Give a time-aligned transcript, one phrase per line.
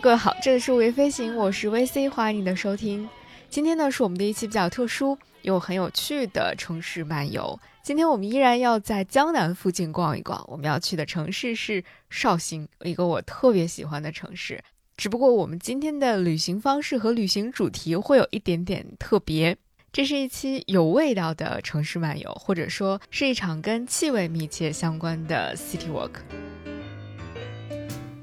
[0.00, 3.08] 各位好，这里是午夜飞行，我是 VC，欢迎你的收听。
[3.48, 7.58] 今天呢是我们的一期比较特殊又很有趣的城市漫游。
[7.82, 14.62] 今天我们依然要在江南附近逛一逛，我们要去的城市是绍兴，一个我特别喜欢的城市。
[14.96, 19.56] 只不过我们今天的旅行方式和旅行主题会有一点点特别，
[19.92, 26.12] 这是一期有味道的城市漫游，或者说是一场跟气味密切相关的 City Walk。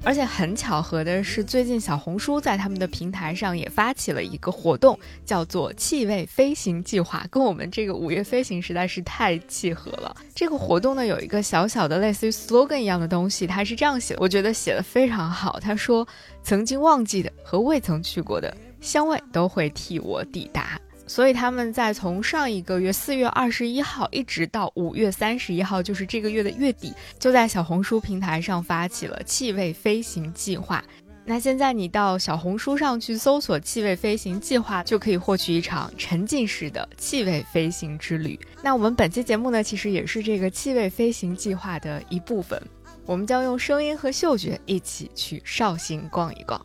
[0.06, 10.14] 而且很巧合的是，最近小红书在他们的平台上也发起了一个活动，叫做“气味飞行计划”，跟我们这个五月飞行实在是太契合了。
[10.32, 15.58] 这个活动呢，有一个小小的类似于 slogan 一样的东西，它是这样写的，我觉得写的非常好。
[15.58, 16.06] 他说
[16.44, 30.84] ：“曾经忘记的和未曾去过的香味，都会替我抵达。”所以他们在从上一个月四月二十一号一直到五月三十一号，就是这个月的月底，就在小红书平台上发起了气味飞行计划。
[31.28, 38.38] 那现在你到小红书上去搜索“气味飞行计划”，就可以获取一场沉浸式的气味飞行之旅。
[38.62, 42.60] 那我们本期节目呢，其实也是这个气味飞行计划的一部分。
[43.04, 46.64] 我们将用声音和嗅觉一起去绍兴逛一逛。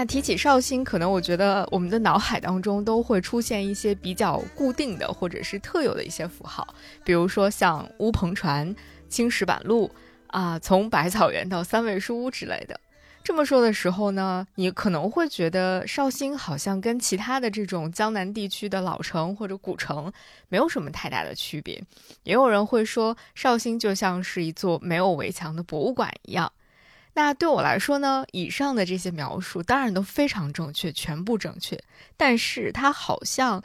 [0.00, 6.66] 那提起绍兴，可能我觉得我们的脑海当中都会出现一些比较固定的或者是特有的一些符号，
[7.04, 8.74] 比如说像乌篷船、
[9.10, 9.90] 青石板路
[10.28, 12.80] 啊，从百草园到三味书屋之类的。
[13.22, 20.10] 这么说的时候呢，你可能会觉得绍兴好像跟其他的这种江南地区的老城或者古城
[20.48, 21.78] 没有什么太大的区别。
[22.22, 26.50] 也有人会说，绍兴就像是一座没有围墙的博物馆一样。
[27.14, 31.78] 那对我来说呢，以上的这些描述当然都非常正确，全部正确。
[32.16, 33.62] 但是它好像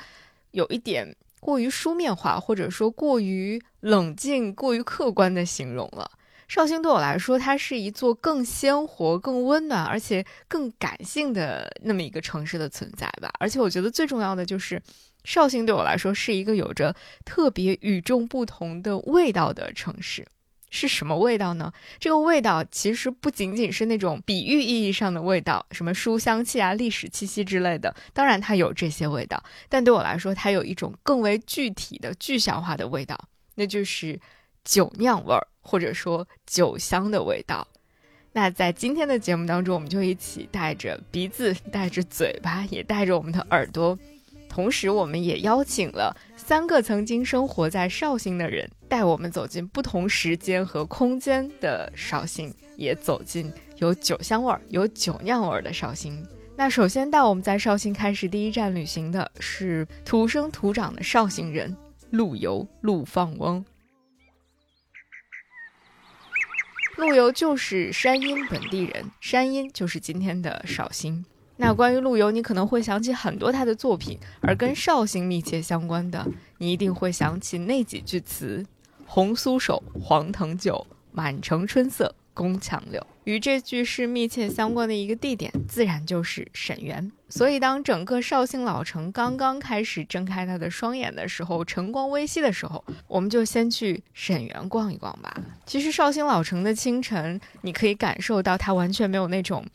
[0.52, 6.10] 有一点过于书面化，或者说过于冷静、过于客观的形容了。
[6.48, 13.32] 绍兴对我来说，它是一座更鲜活、更温暖，而且更感性的那么一个城市的存在吧。
[13.40, 14.82] 而且我觉得最重要的就是，
[15.24, 20.26] 绍兴对我来说是一个有着特别与众不同的味道的城市。
[20.76, 21.72] 是什么味道呢？
[21.98, 27.96] 这个味道其实不仅仅是那种比喻意义上的味道，什么书香气啊、历史气息之类的。
[28.14, 33.18] 当然，它有这些味道，但对我来说，它有一种更为具体的、具象化的味道，
[33.56, 34.20] 那就是
[34.66, 37.66] 酒酿味儿，或者说酒香的味道。
[38.34, 43.98] 那在今天的节目当中，我们就一起带着鼻子、带着嘴巴，也带着我们的耳朵。
[44.56, 56.26] 同时，我们也邀请了三个曾经生活在绍兴的人，带我们走进不同时间和空间的绍兴，也走进有酒香味儿、有酒酿味儿的绍兴。
[56.56, 61.76] 那首先带我们在绍兴开始第一站旅行的是土生土长的绍兴人
[62.12, 63.66] 陆游、陆放翁。
[66.96, 71.26] 陆游就是山阴本地人，山阴就是今天的绍兴。
[71.58, 76.28] 那关于陆游，你可能会想起很多他的作品，而跟绍兴密切相关的，
[76.58, 78.66] 你一定会想起那几句词
[79.08, 87.12] ：“红酥手，黄藤酒，满城春色宫墙柳。”与这句诗密切相关的一个地点，自然就是沈园。
[87.28, 95.34] 所以，当整个绍兴老城刚刚开始睁开他的双眼的时候，晨光微曦的时候，我们就先去沈园逛一逛吧。
[95.66, 99.66] 其实，绍兴老城的清晨，你可以感受到它完全没有那种。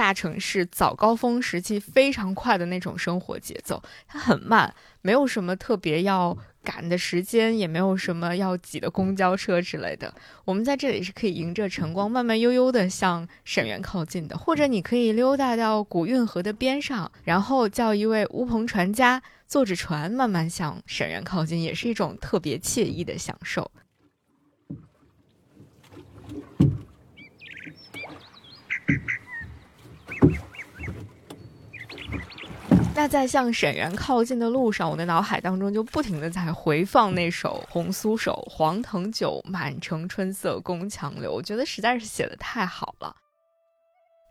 [0.00, 6.34] 大城市早高峰时期非常快的那种生活节奏，它很慢，没有什么特别要
[6.64, 10.14] 赶的时间，也没有什么要挤的公交车之类的。
[10.46, 23.70] 我们在这里是可以迎着晨光，慢慢悠悠的向沈园靠近的，或者你可以溜达到古运河的边上，然后叫一位乌篷船家坐着船慢慢向沈园靠近，也是一种特别惬意的享受。
[32.92, 43.16] 那在向沈园靠近的路上，我的脑海当中就不停的在回放那首《红酥手，黄藤酒，满城春色宫墙柳》，我觉得实在是写的太好了。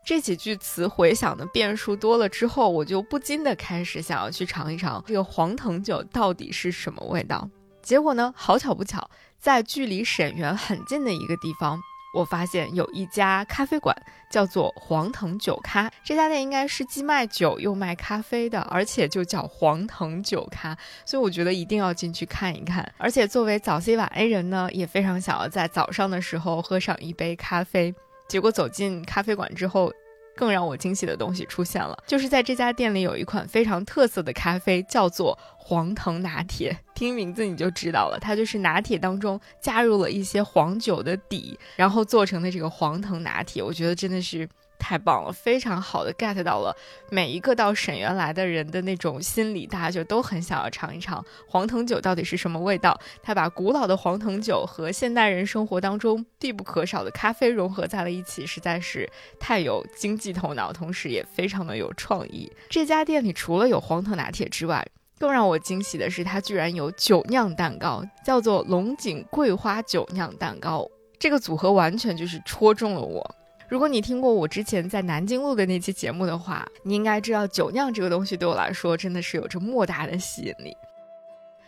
[0.06, 7.50] 这几句词回想的遍数多了之后，我就不禁的开始想要去尝一尝这个黄藤酒到底是什么味道。
[7.82, 9.10] 结果呢，好巧不巧，
[9.40, 11.80] 在距离沈园很近的一个地方，
[12.14, 13.96] 我发现有一家咖啡馆
[14.30, 22.90] 叫做黄藤酒咖，这家店应该是既卖酒又卖咖啡的，而且就叫黄藤酒咖，所以我觉得一定要进去看一看。
[22.98, 27.94] 而且作为早 C 晚 A 人呢，也非常想要在早上的时候喝上一杯咖啡。
[28.28, 29.92] 结果走进咖啡馆之后。
[30.40, 36.80] 更让我惊喜的东西出现了，就是在这家店里有一款非常特色的咖啡，叫做黄藤拿铁。
[36.96, 43.62] 听名字你就知道了，它就是拿铁当中加入了一些黄酒的底，然后做成的这个黄藤拿铁。
[43.62, 44.48] 我觉得真的是。
[44.80, 46.76] 太棒了，非常好的 get 到了
[47.12, 53.00] 每一个到沈园来的人的那种心理，大家就都很想要尝一尝黄藤酒到底是什么味道。
[53.22, 59.08] 他把古老的黄藤酒和现代人生活当中必不可少的咖啡融合在了一起，实在是
[59.40, 62.52] 太有经济头脑，同时也非常的有创意。
[62.70, 64.88] 这家店里除了有黄藤拿铁之外，
[65.20, 70.88] 更让我惊喜的是，它居然有酒酿蛋糕，叫做龙井桂花酒酿蛋糕。
[71.20, 73.36] 这个组合完全就是戳中了我。
[73.70, 80.76] 如果你听过我之前在南京录的那期节目的话，你应该知道酒酿这个东西对我来说真的是有着莫大的吸引力。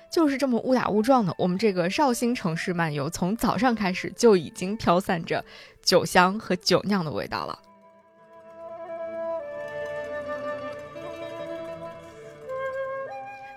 [0.09, 5.45] 就是这么误打误撞的，我们这个绍兴城市漫游从早上开始就已经飘散着
[5.83, 7.57] 酒香和酒酿的味道了。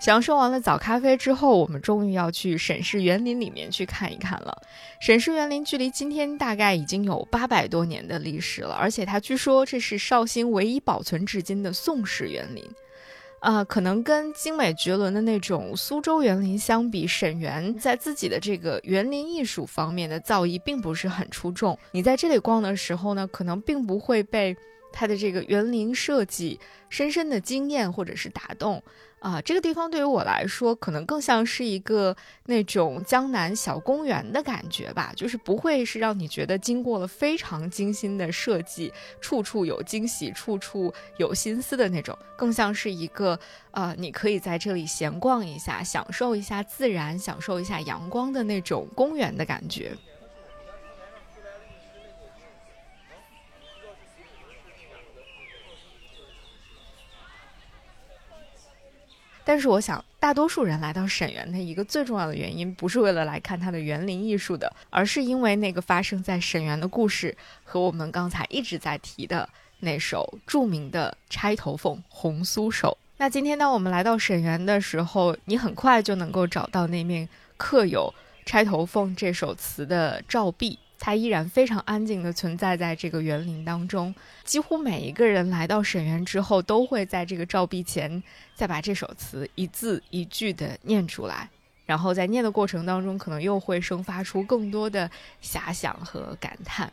[0.04, 4.54] 享受完了早咖啡之后，我们终于要去沈氏园林里面去看一看了。
[5.00, 12.62] 沈氏园林距离今天大概已经有八百多年的历史了，而且它据说这是绍兴唯一保存至今的宋式园林。
[13.40, 21.78] 啊，可能跟精美绝伦的那种苏州园林相比，沈园在自己的这个园林艺术方面的造诣并不是很出众。
[21.92, 24.54] 你在这里逛的时候呢，可能并不会被
[24.92, 26.60] 它的这个园林设计
[26.90, 28.82] 深深的惊艳或者是打动。
[29.24, 38.92] 啊，这个地方对于我来说，可能更像是一个那种江南小公园的感觉吧，就是不会是让你觉得经过了非常精心的设计，
[39.22, 43.40] 处处有惊喜，处处有心思的那种，更像是一个
[43.70, 49.96] 呃，你可以在这里闲逛一下，享受一下自然，享受一下阳光的那种公园的感觉。
[59.44, 69.48] 但是我想，大多数人来到沈园的一个最重要的原因，不是为了来看它的园林艺术的，而是因为那个发生在沈园的故事和我们刚才一直在提的
[69.80, 72.96] 那首著名的《钗头凤·红酥手》。
[73.18, 78.12] 那今天当我们来到沈园的时候，你很快就能够找到那面刻有
[78.48, 80.78] 《钗头凤》这首词的照壁。
[81.04, 88.22] 它依然非常安静地存在在这个园林当中，几乎每一个人来到沈园之后，都会在这个照壁前
[88.54, 91.50] 再把这首词一字一句地念出来，
[91.84, 95.10] 然后在念的过程当中，可能又会生发出更多的
[95.42, 96.90] 遐想和感叹。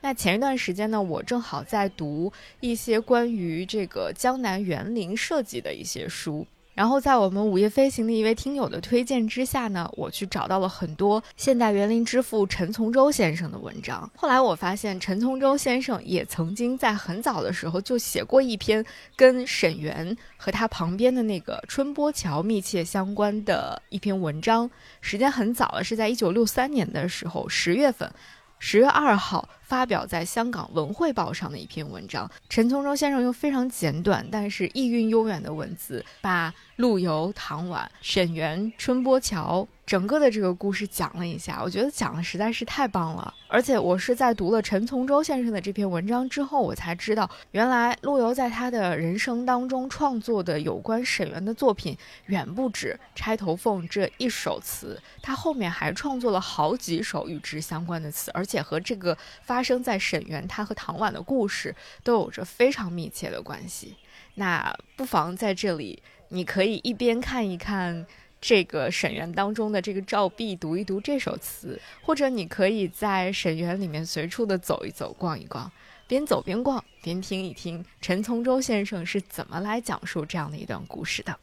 [0.00, 6.46] 那前一段时间呢，我正好在读一些关于这个江南园林设计的一些书。
[6.76, 14.08] 然后在我们午夜飞行的一位听友的推荐之下呢，我去找到了很多现代园林之父陈从周先生的文章。
[14.14, 18.84] 后来我发现，陈从周先生也曾经在很早的时候就写过一篇
[19.16, 24.70] 跟沈园和他旁边的那个春波桥密切相关的一篇文章，
[25.00, 28.12] 时间很早了，是在一九六三年的时候十月份。
[28.58, 39.66] 十月二号发表在香港文汇报上的一篇文章，陈从周先生用非常简短但是意蕴悠远的文字，把陆游、唐婉、沈园、春波桥。
[39.84, 43.32] 整个的这个故事讲了一下，我觉得讲的实在是太棒了。
[43.46, 51.96] 而且我是在读了陈从周先生的这篇文章之后，我才知道，原来陆游在他的人生当中创作的有关沈园的作品
[52.26, 63.96] 远不止《钗头凤》这一首词，他后面还创作了好几首与之相关的词，而且和这个发发生在沈园他和唐婉的故事都有着非常密切的关系。
[64.34, 68.06] 那不妨在这里，你可以一边看一看。
[68.38, 75.72] 这个沈园当中的这个照壁，读一读这首词，或者你可以在沈园里面随处的走一走、逛一逛，
[76.06, 81.34] 边走边逛，边听一听陈从周先生是怎么来讲述这样的一段故事的。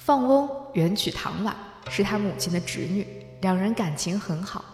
[0.00, 1.54] 放翁原娶唐婉，
[1.90, 3.06] 是他母亲的侄女。
[3.42, 4.64] 两人感情很好，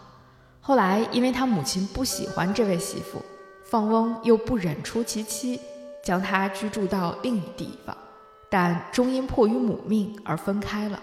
[0.61, 3.21] 后来因为他母亲不喜欢这位媳妇，
[3.65, 5.61] 放翁又不忍出其妻，
[6.05, 7.97] 将她居住到另一地方，
[8.49, 11.03] 但终因迫于母命而分开了。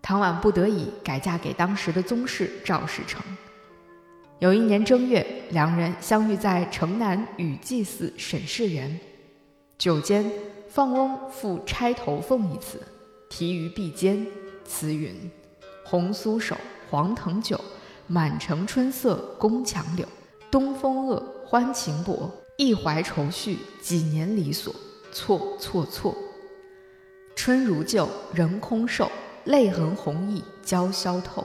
[0.00, 3.20] 唐婉不得已改嫁给当时的宗室赵世成。
[4.38, 9.00] 有一年正月，两人相遇在城南雨祭寺沈氏园。
[9.76, 10.24] 酒间，
[10.68, 12.80] 放翁赋《钗头凤》一词，
[13.36, 14.24] 题于壁间，
[14.64, 15.12] 词云
[15.82, 16.56] ：“红酥手，
[16.88, 17.60] 黄藤酒，
[18.06, 20.06] 满城春色宫墙柳。
[20.52, 24.72] 东风恶，欢情薄，一怀愁绪，几年离索。
[25.10, 26.14] 错错错。
[27.34, 29.10] 春如旧，人空瘦，
[29.46, 31.44] 泪痕红浥鲛绡透。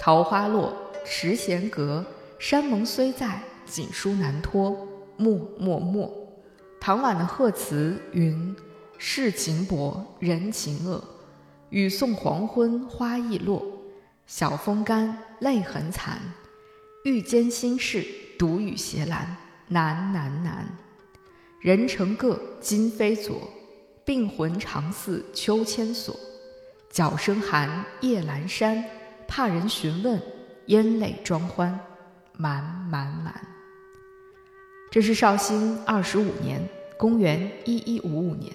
[0.00, 0.72] 桃花落。”
[1.04, 2.02] 池弦隔，
[2.38, 4.88] 山盟虽在，锦书难托。
[5.18, 6.10] 默默默。
[6.80, 8.56] 唐婉的贺词云
[9.06, 11.04] ：“世情薄，人情恶。
[11.68, 13.62] 雨送黄昏花易落，
[14.26, 16.18] 晓风干，泪痕残。
[17.04, 18.02] 欲笺心事，
[18.38, 19.26] 独语斜阑，
[19.68, 20.66] 难难难。
[21.60, 23.46] 人成各，今非昨。
[24.06, 26.18] 病魂常似秋千索。
[26.90, 28.82] 角声寒，夜阑珊。
[29.28, 30.20] 怕人询问。”
[30.68, 31.78] 烟泪装欢，
[32.38, 33.38] 满满满。
[34.90, 38.50] 这是绍兴二十五年，公元一一五五年，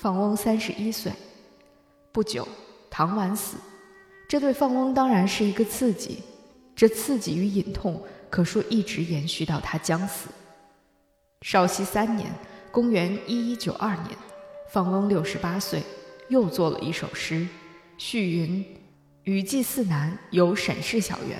[0.00, 1.12] 放翁三十一岁。
[2.12, 2.46] 不久，
[2.88, 3.56] 唐婉死，
[4.28, 6.22] 这对放翁当然是一个刺激。
[6.76, 8.00] 这刺激与隐痛，
[8.30, 10.28] 可说一直延续到他将死。
[11.42, 12.30] 绍熙三年，
[12.70, 14.16] 公元一一九二年，
[14.70, 15.82] 放翁六十八岁，
[16.28, 17.44] 又作了一首诗，
[17.96, 18.64] 序云。
[19.24, 21.36] 雨季四南有沈氏小园，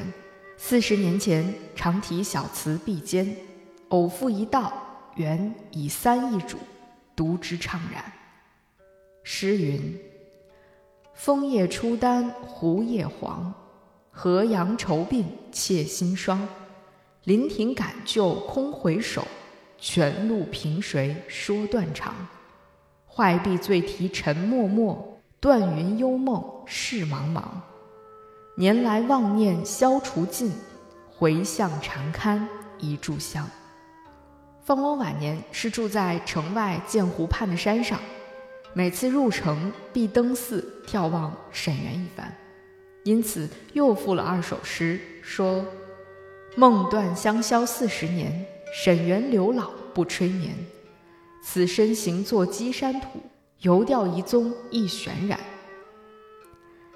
[0.56, 3.36] 四十年前常题小词壁间，
[3.90, 4.72] 偶赋一道，
[5.14, 6.58] 原以三易主，
[7.14, 8.04] 读之怅然。
[9.30, 9.94] 诗云：
[11.12, 13.52] 枫叶初丹胡叶黄，
[14.10, 16.48] 河阳愁鬓妾心霜。
[17.24, 19.22] 临亭感旧空回首，
[19.76, 22.14] 泉路凭谁说断肠？
[23.06, 27.42] 坏壁醉题沉默默，断云幽梦事茫茫。
[28.56, 30.50] 年来妄念消除尽，
[31.10, 33.46] 回向长堪一炷香。
[34.64, 38.00] 放翁晚年是住在城外建湖畔的山上，
[38.78, 42.32] 每次入城必登寺眺望沈园一番，
[43.02, 45.64] 因此又赋了二首诗，说
[46.54, 50.54] ：“梦断香消四十年，沈园柳老不吹眠。
[51.42, 53.20] 此身行作稽山土，
[53.62, 55.40] 游钓遗踪亦悬然。”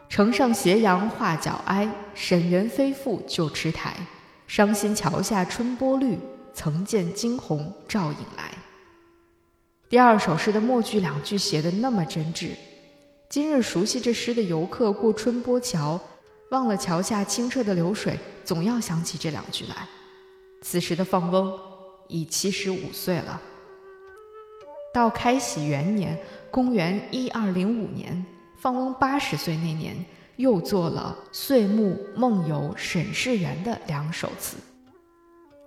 [0.08, 3.96] 城上斜阳画角哀，沈园非复旧池台。
[4.46, 6.16] 伤心桥下春波绿，
[6.54, 8.52] 曾见惊鸿照影来。
[9.92, 12.52] 第二首诗的末句两句写的那么真挚，
[13.28, 16.00] 今日熟悉这诗的游客过春波桥，
[16.48, 19.86] 忘了桥下清澈的流水，总要想起这两句来。
[20.62, 21.52] 此时的放翁
[22.08, 23.38] 已七十五岁了。
[24.94, 26.18] 到开禧元年，
[26.50, 28.24] 公元一二零五年。
[28.56, 29.94] 放翁八十岁那年，
[30.36, 34.56] 又作了《岁暮梦游沈氏园》的两首词：“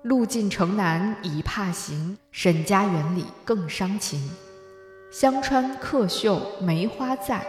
[0.05, 4.29] 路尽城南已怕行，沈家园里更伤情。
[5.11, 7.43] 香川客秀梅花在，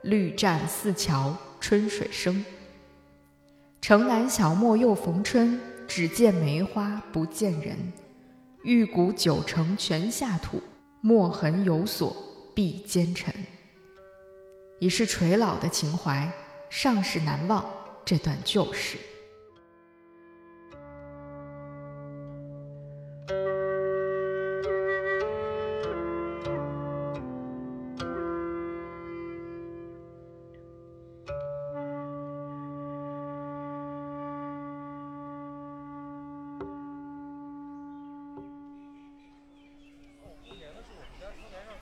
[0.00, 2.42] 绿栈四桥春水生。
[3.82, 7.76] 城南小陌又逢春，只见梅花不见人。
[8.64, 10.62] 玉骨九成全下土，
[11.02, 12.16] 墨痕有所
[12.54, 13.34] 碧奸臣。”
[14.80, 16.26] 已是垂老的情怀，
[16.70, 17.62] 尚是难忘
[18.02, 18.96] 这段旧事。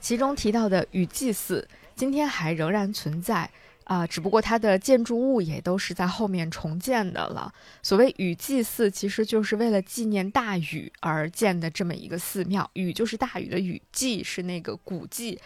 [0.01, 1.65] 其中提到的雨祭祀。
[1.95, 3.47] 今天还仍然存在
[3.83, 7.53] 啊，只不过它的建筑物也都是在后面重建的了。
[7.83, 12.67] 所谓雨祭祀，其实就是为了纪念大禹而建的这么一个寺庙。
[12.73, 15.39] 雨就是大禹的雨，祭是那个古祭、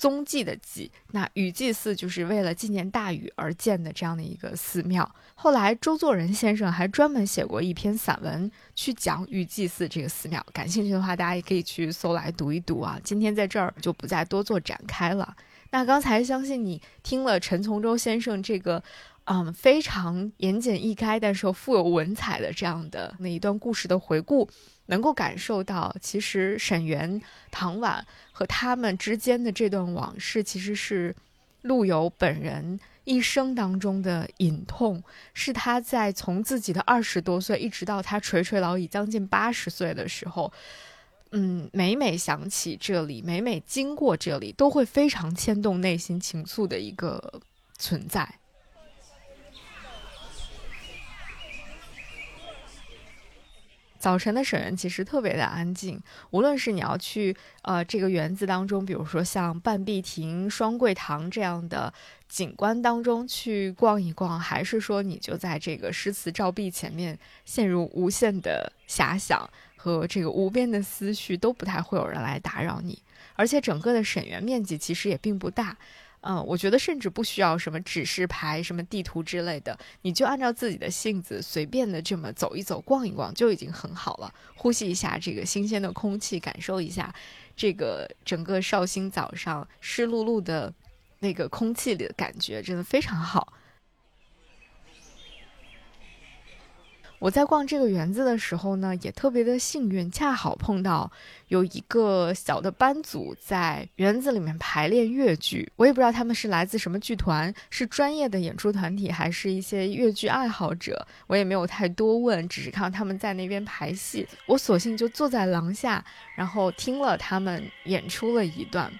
[0.00, 0.90] 踪迹的迹。
[1.12, 5.14] 那雨祭祀就是为了纪念大禹而建的这样的一个寺庙。
[5.34, 10.44] 后来周作人先生还专门写过一篇散文去讲雨祭祀这个寺庙。
[10.54, 12.98] 感兴趣的话，大家也可以去搜来读一读啊。
[13.04, 15.36] 今天在这儿就不再多做展开了。
[15.70, 18.82] 那刚才相信你听了陈从周先生这个，
[19.24, 24.48] 嗯，非常言简意赅，但是富有文采的这样的那一段故事的回顾，
[24.90, 27.20] 能够感受到，其实沈园、
[27.50, 31.14] 唐婉和他们之间的这段往事，其实是
[31.62, 40.52] 陆游本人一生当中的隐痛，是他在从自己的二十多岁一直到他垂垂老矣将近八十岁的时候。
[41.32, 47.40] 嗯，每每想起这里，每每经过这里，都会非常牵动内心情愫的一个
[47.78, 48.39] 存在。
[54.00, 61.92] 早晨的沈园其实特别的安静，无论是你要去呃这个园子当中，比如说像半壁亭、双桂堂这样的
[62.26, 72.98] 景观当中去逛一逛，还是说你就在这个诗词照壁前面陷入无限的遐想和这个无边的思绪，都不太会有人来打扰你。
[73.36, 75.76] 而且整个的沈园面积其实也并不大。
[76.22, 84.32] 嗯，我觉得甚至不需要什么指示牌、什么地图之类的，你就按照自己的性子随便的这么走一走、逛一逛就已经很好了。
[84.54, 87.14] 呼吸一下这个新鲜的空气，感受一下
[87.56, 90.72] 这个整个绍兴早上湿漉漉的
[91.20, 93.52] 那个空气里的感觉，真的非常好。
[97.20, 101.12] 我在逛这个园子的时候呢，也特别的幸运，恰好碰到
[101.48, 105.70] 有一个小的班组在园子里面排练越剧。
[105.76, 111.06] 我也不知道他们是来自什么剧团，是专业的演出团体，还是一些越剧爱好者。
[111.26, 114.26] 我也没有太多问，只是看到他们在那边排戏。
[114.46, 116.02] 我索性就坐在廊下，
[116.34, 118.90] 然后听了他们演出了一段。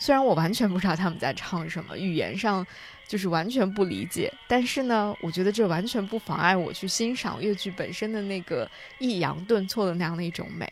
[0.00, 2.66] 虽然我完全不知道他们在唱什么，语言上。
[3.12, 8.66] 就是完全不理解，但是呢，我觉得这完全不妨碍我去欣赏越剧本身的那个
[8.98, 10.66] 抑扬顿挫的那样的一种美，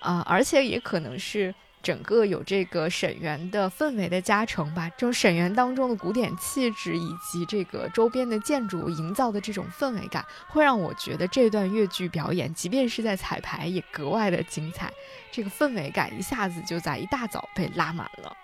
[0.00, 4.88] 啊，而且也可能是整个有这个沈园的氛围的加成吧。
[4.96, 14.90] 这种沈园当中的古典气质以及这个周边的建筑营造的这种氛围感，会让我觉得这段越剧表演，即便是在彩排也格外的精彩。
[15.30, 18.34] 这个氛围感一下子就在一大早被拉满了。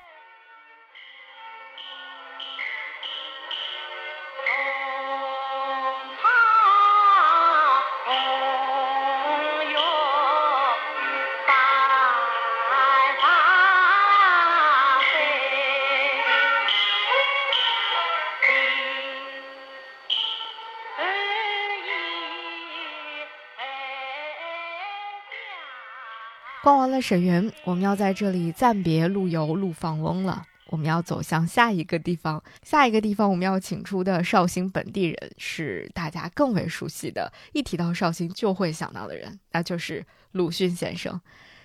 [26.69, 30.45] 逛完了沈园，我们要在这里暂别陆游、陆放翁了。
[30.67, 41.19] 我们要走向下一个地方，下一个地方我们要请出的绍兴本地人是大家更为熟悉的，一提到绍兴就会想到的人，那就是鲁迅先生。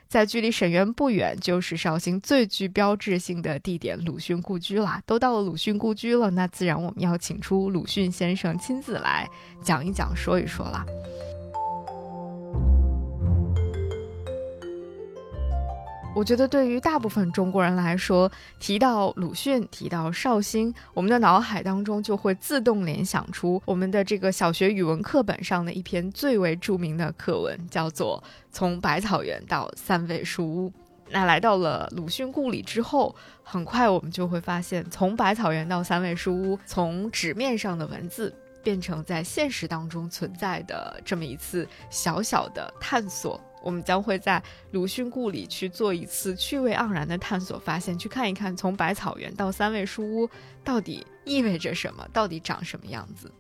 [0.08, 5.04] 在距离沈园不远，就是绍兴最具标志性的地点——鲁迅故居啦。
[5.06, 9.28] 都到了鲁迅故居了，那自然我们要请出鲁迅先生亲自来
[9.62, 10.86] 讲一讲、说一说了。
[16.16, 30.70] 我觉得对于大部分中国人来说，提到鲁迅，提到绍兴，我们的脑海当中就会自动联想出我们的这个小学语文课本上的一篇最为著名的课文，叫做《从百草园到三味书屋》。
[31.10, 43.42] 那来到了鲁迅故里之后，很快我们就会发现，从百草园到三味书屋，从纸面上的文字变成在现实当中存在的这么一次小小的探索。
[43.64, 50.30] 我们将会在鲁迅故里去做一次趣味盎然的探索，发现去看一看从百草园到三味书屋
[50.66, 53.32] 到底意味着什么，到底长什么样子。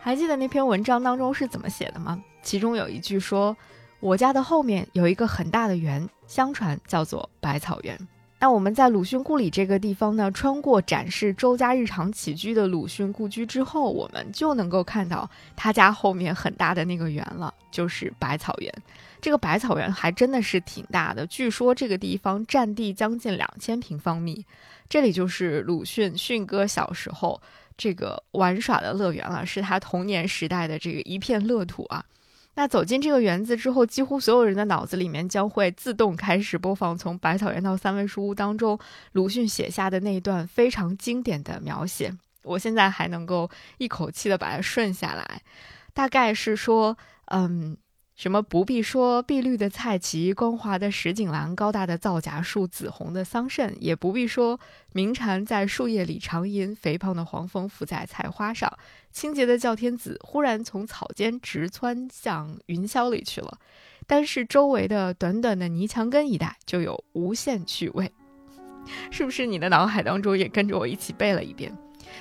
[0.00, 2.22] 还记得那篇文章当中是怎么写的吗？
[2.42, 3.56] 其中有一句说
[4.00, 7.96] ：“我家的后面有一个很大的园，相传叫做百草园。”
[8.42, 18.74] 那我们在鲁迅故里这个地方呢，穿过展示周家日常起居的鲁迅故居之后，我们就能够看到他家后面很大的那个园了，就是百草园。
[19.20, 24.44] 这个百草园还真的是挺大的，据说这个地方占地将近两千平方米，
[24.88, 27.40] 这里就是鲁迅迅哥小时候
[27.76, 32.04] 这个玩耍的乐园了，是他童年时代的这个一片乐土啊。
[32.54, 38.78] 那走进这个园子之后，几乎所有人的脑子里面将会自动开始播放从百草园到三味书屋当中
[39.12, 42.12] 鲁迅写下的那一段非常经典的描写。
[42.42, 45.42] 我现在还能够一口气的把它顺下来，
[45.92, 47.76] 大概是说，嗯。
[48.14, 54.60] 什么不必说，碧绿的菜畦，光滑的石井栏，高大的皂荚树，紫红的桑葚；也不必说，
[54.92, 58.70] 鸣蝉在树叶里长吟，肥胖的黄蜂伏在菜花上，
[59.10, 63.58] 清洁的叫天子忽然从草间直窜向云霄里去了。
[64.06, 68.12] 但是周围的短短的泥墙根一带，就有无限趣味，
[69.10, 69.46] 是不是？
[69.46, 71.76] 你的脑海当中也跟着我一起背了一遍。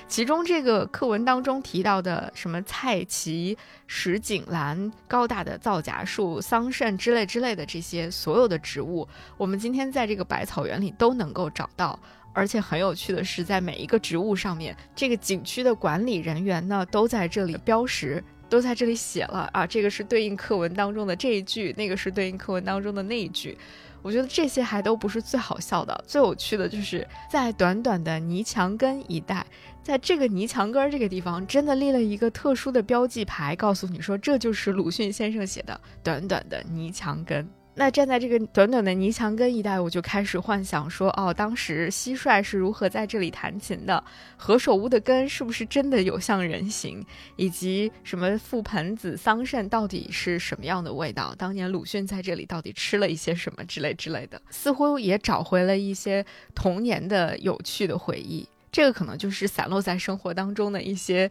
[0.08, 3.56] 其中这个课文当中提到的什么菜畦、
[3.88, 12.00] 石井栏、高大的皂荚树、桑葚之类之类的这些所有的植物，我们今天在这个百草园里都能够找到。
[12.34, 23.58] 而且很有趣的是，在每一个植物上面，这个景区的管理人员呢都在这里标识，都在这里写了啊，这个是对应课文当中的这一句，那个是对应课文当中的那一句。
[24.02, 29.46] 我觉得这些还都不是最好笑的，最有趣的就是在短短的泥墙根一带，
[29.84, 37.48] 在这个泥墙根这个地方，真的立了一个特殊的标记牌，告诉你说这就是鲁迅先生写的短短的泥墙根。
[37.74, 44.04] 那站在这个短短的泥墙根一带，我就开始幻想说，哦，当时蟋蟀是如何在这里弹琴的？
[44.36, 47.02] 何首乌的根是不是真的有像人形？
[47.38, 51.34] 以及什么覆盆子、桑葚到底是什么样的味道？
[51.36, 54.42] 当年鲁迅在这里到底吃了一些什么之类之类的？
[54.50, 58.46] 似乎也找回了一些童年的有趣的回忆。
[58.70, 61.30] 这个可能就是散落在生活当中的一些。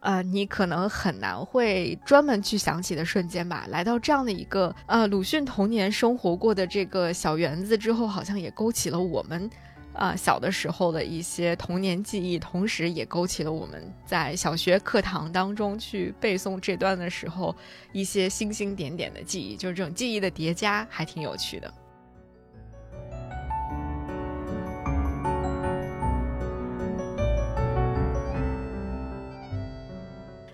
[0.00, 3.66] 呃，你可能很难会专门去想起的瞬间吧。
[3.68, 9.50] 来到这样的一个呃鲁迅童年生活过的这个小园子之后，好像也勾起了我们，
[9.92, 17.54] 啊小的时候的一些童年记忆，同时也勾起了我们在小学课堂当中去背诵这段的时候
[17.92, 21.72] 一些星星点点的记忆，就是这种记忆的叠加，还挺有趣的。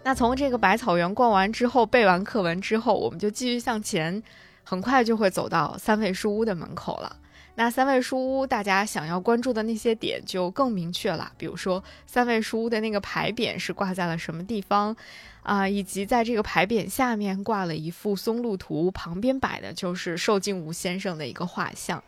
[0.07, 4.23] 那从这个百草园逛完之后，背完课文之后，我们就继续向前，
[4.63, 7.17] 很快就会走到三味书屋的门口了。
[7.57, 14.95] 那三味书屋，大家想要关注的那些点就更明确了，比如说三味书屋的那个牌匾是挂在了什么地方，
[15.43, 22.01] 啊，以及在这个牌匾下面挂了一幅松露图，旁边摆的就是寿静吾先生的一个画像。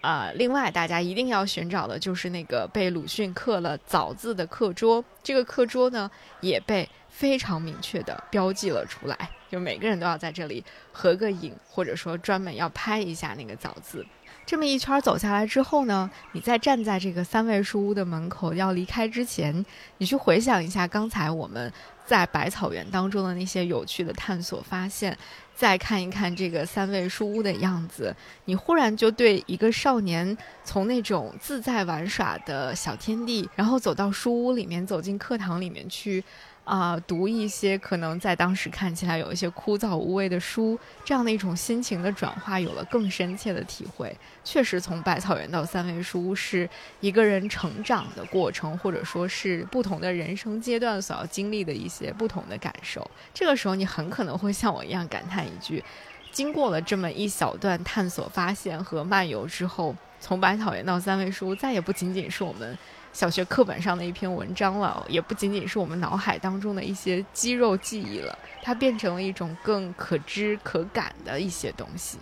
[0.00, 6.08] 啊，另外大家一定要寻找的就是那个被鲁迅刻了“早”字的课桌，这个课桌呢
[6.40, 6.88] 也被。
[7.12, 14.04] 非常明确的标记了出来，就每个人都要在这里合个影，或者说专门要拍一下那个早字。
[14.44, 19.64] 这么一圈走下来之后呢，你再站在这个三味书屋的门口要离开之前，
[19.98, 21.72] 你去回想一下刚才我们
[22.04, 25.16] 在百草园当中的那些有趣的探索发现，
[25.54, 28.12] 再看一看这个三味书屋的样子，
[28.46, 36.24] 你忽然就对一个少年从那种自在玩耍的小天地，然后走到书屋里面，走进课堂里面去。
[36.64, 44.16] 啊，读一些可能在当时看起来有一些枯燥无味的书，这样的一种心情的转化，有了更深切的体会。
[44.44, 46.68] 确实，从百草园到三味书是
[47.00, 53.10] 一个人成长的过程，或者说是不同的人生阶段所要经历的一些不同的感受。
[53.34, 55.82] 这个时候，你很可能会像我一样感叹一句：
[56.30, 62.78] 经过了这么一小段探索、发现和漫游之后，从百草园到三味书，再也不仅仅是我们。
[63.12, 72.18] 小学课本上的一篇文章了，也不仅仅是我们脑海当中的一些肌肉记忆了，它变成了一种更可知可感的一些东西。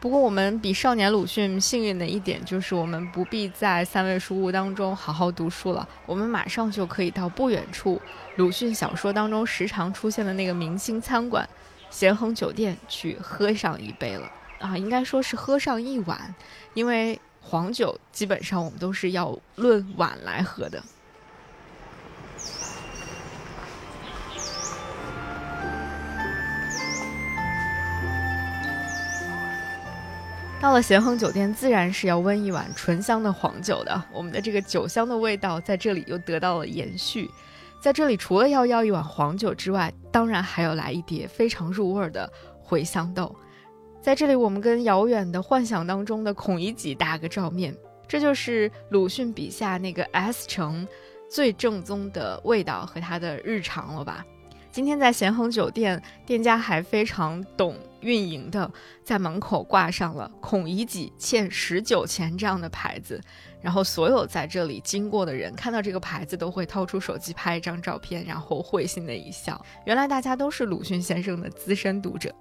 [0.00, 8.00] 不过，我们比少年鲁迅幸运的一点就是，我们不必在三味书屋当中好好读书了，我们马上就可以到不远处
[8.36, 11.46] 鲁迅小说当中时常出现的那个明星餐馆——
[11.90, 16.34] 咸亨酒店去喝上一杯了啊，应该说是喝上一碗，
[16.72, 17.20] 因为。
[17.40, 20.82] 黄酒基本上我们都是要论碗来喝的。
[30.60, 34.02] 到了咸亨酒店，自然是要温一碗醇香的黄酒的。
[34.12, 37.30] 我们的这个酒香的味道在这里又得到了延续。
[37.80, 42.30] 在这里，除了要要一碗黄酒之外，当然还要来一碟非常入味的
[42.68, 43.34] 茴香豆。
[44.00, 47.76] 在这里，我们跟遥远的幻想当中的孔乙己打个照面，
[48.08, 50.88] 这就是鲁迅笔下那个 S 城
[51.28, 54.24] 最正宗的味道和他的日常了吧？
[54.72, 58.70] 今天在咸亨酒店，店家还非常懂运营的，
[59.04, 63.20] 在门口挂上了“孔乙己欠十九钱”这样的牌子，
[63.60, 69.60] 然后所有在这里经过的人看到这个牌子，都会掏出手机拍一张照片，然后会心的一笑。
[69.84, 72.34] 原来大家都是鲁迅先生的资深读者。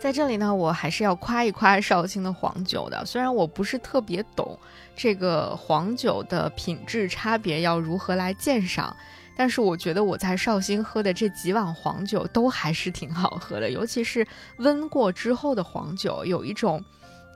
[0.00, 3.04] 在这里呢，我还是要夸一夸绍兴的黄酒的。
[3.04, 4.56] 虽然我不是特别懂
[4.94, 8.96] 这个黄酒的品质差别要如何来鉴赏，
[9.36, 13.70] 但是我觉得我在绍兴喝的这几碗黄酒都还是挺好喝的。
[13.72, 14.24] 尤其是
[14.58, 16.82] 温过之后的黄酒，有一种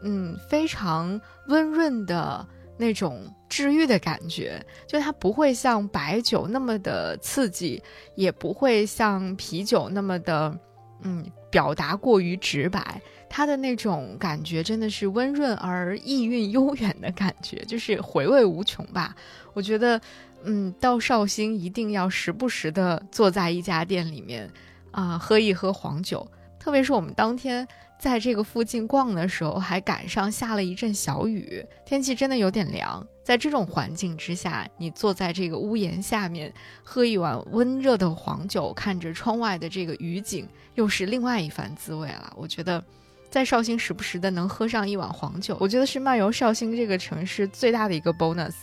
[0.04, 2.46] 嗯非常温润的
[2.78, 4.64] 那种治愈的感觉。
[4.86, 7.82] 就它不会像白酒那么的刺激，
[8.14, 10.56] 也不会像啤酒那么的
[11.02, 11.26] 嗯。
[11.52, 19.14] 表达过于直白，他的那种感觉真的是温润而意韵悠远的感觉，就是回味无穷吧。
[19.52, 20.00] 我觉得，
[20.44, 24.50] 嗯，到绍兴一定要时不时的坐在一家店里面，
[24.90, 26.26] 啊，喝一喝黄酒。
[26.58, 27.68] 特别是我们当天
[28.02, 33.06] 在这个附近逛的时候，还赶上下了一阵小雨，天气真的有点凉。
[33.22, 42.32] 在这种环境之下，你坐在这个屋檐下面，喝一碗温热的黄酒，看着窗外的这个雨景，又是另外一番滋味了。
[42.36, 42.82] 我觉得，
[43.30, 48.54] 在绍兴时不时的能喝上一碗黄酒，我觉得是漫游绍兴这个城市最大的一个 bonus。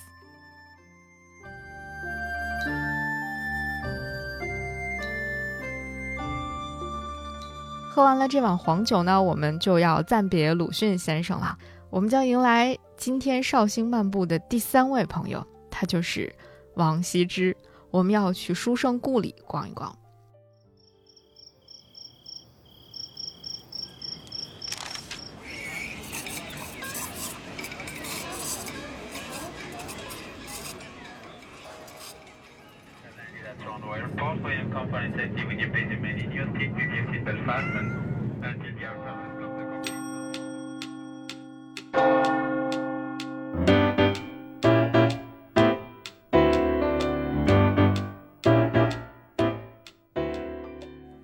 [8.00, 11.58] 喝完了这碗黄酒呢，我们就要暂别鲁迅先生了。
[11.90, 16.34] 我们将迎来今天绍兴漫步的第三位朋友，他就是
[16.76, 17.54] 王羲之。
[17.92, 19.94] 我们要去书圣故里逛一逛。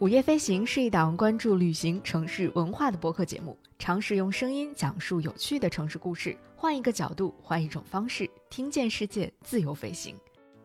[0.05, 10.15] 午夜飞行是一档关注旅行、城市文化的播客节目，尝试用声音讲述有趣的城市故事，换一个角度，换一种方式，听见世界，自由飞行。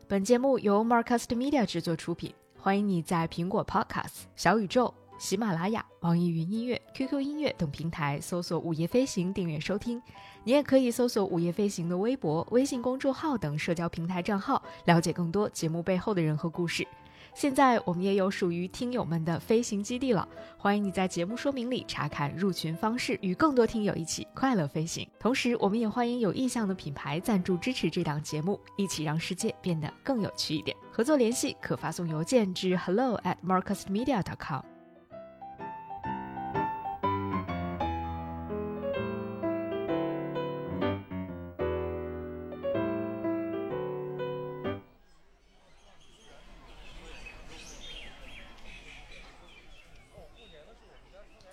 [0.07, 10.03] 本节目由 Marcast Media 制作出品，欢迎你在苹果 Podcast、小宇宙、喜马拉雅、网易云音乐、QQ 音乐等平台搜索“午夜飞行”订阅收听。
[10.44, 16.87] 你也可以搜索“午夜飞行”的微博、微信公众号等社交平台账号，了解更多节目背后的人和故事。
[17.34, 25.08] 现在我们也有属于听友们的飞行基地了，欢迎你在节目说明里查看入群方式，与更多听友一起快乐飞行。
[25.18, 30.76] 同时，我们也欢迎有意向的品牌赞助支持这档节目，一起让世界变得更有趣一点。
[30.92, 34.69] 合作联系可发送邮件至 hello at marcusmedia.com。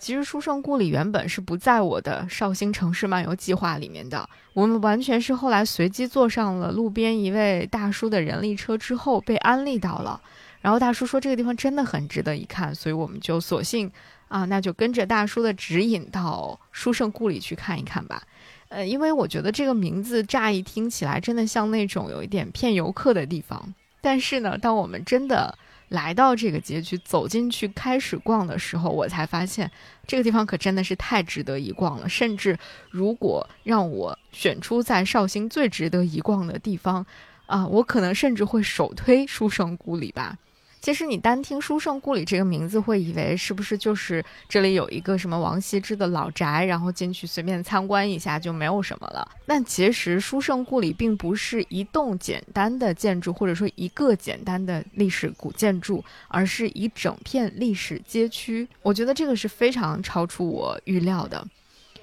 [0.08, 10.18] 其实书圣故里原本是不在我的绍兴城市漫游计划里面的，我们完全是后来随机坐上了路边一位大叔的人力车之后被安利到了，
[10.62, 13.92] 然后大叔说这个地方真的很值得一看，所以我们就索性
[14.28, 18.22] 啊，那就跟着大叔的指引到书圣故里去看一看吧。
[18.70, 25.54] 呃，因为我觉得这个名字乍一听起来真的像那种有一点骗游客的地方，但是呢，当我们真的。
[25.88, 29.70] 来到这个街区，走进去开始逛的时候，我才发现
[30.06, 32.08] 这个地方可真的是太值得一逛了。
[32.08, 32.58] 甚至
[32.90, 37.04] 如果让我选出在绍兴最值得一逛的地方，
[37.46, 40.36] 啊，我可能甚至会首推书生故里吧。
[40.80, 49.28] 其实你单听“书圣故里”这个名字，会以为是不是就是这里有一个什么王羲之的老宅，然后进去随便参观一下就没有什么了。
[49.44, 58.66] 但其实书圣故里并不是一栋简单的建筑，或者说一个简单的历史古建筑，而是一整片历史街区。
[58.82, 61.46] 我觉得这个是非常超出我预料的。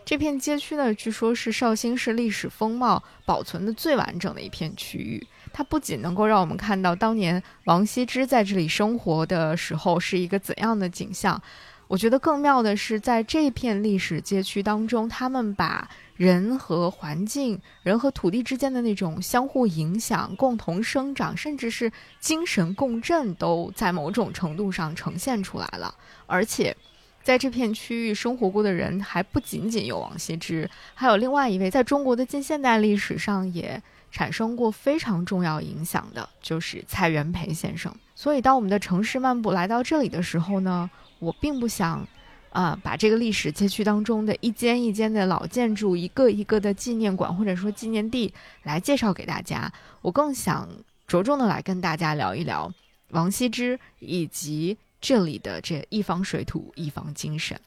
[0.04, 5.26] 这片街区呢，据说是绍兴市历史风貌保存的最完整的一片区域。
[5.58, 11.42] 它不仅能够让我们看到当年王羲之在这里生活的时候是一个怎样的景象，
[11.88, 21.90] 我觉得更妙的是，在这片历史街区当中，他们把人和环境、人和土地之间的那种相互影响、共同生长，甚至是
[22.20, 26.76] 精神共振，都在某种程度上呈现出来了，而且。
[27.24, 33.82] 在这片区域生活过的人还不仅仅有王羲之，还有另外一位在中国的近现代历史上也
[34.16, 37.94] 产生过非常重要影响的，就是蔡元培先生。
[38.16, 42.08] 所以，当我们的城市漫步来到这里的时候呢，我并不想，
[42.52, 49.70] 啊，把这个历史街区当中的一间一间的老建筑、一个一个的纪念馆或者说纪念地来介绍给大家，
[50.02, 50.70] 我更想
[51.06, 52.72] 着重的来跟大家聊一聊
[53.10, 54.78] 王羲之以及。
[55.02, 57.60] 这里的这一方水土一方精神，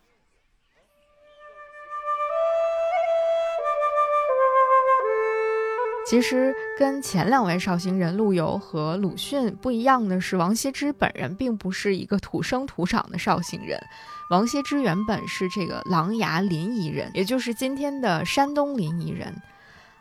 [6.08, 13.78] 其实跟前两位绍兴人陆游和鲁迅不一样的是，王羲之本人并不是一个土生土长的绍兴人。
[14.30, 19.34] 王羲之原本是这个琅琊临沂人，也就是今天的山东临沂人。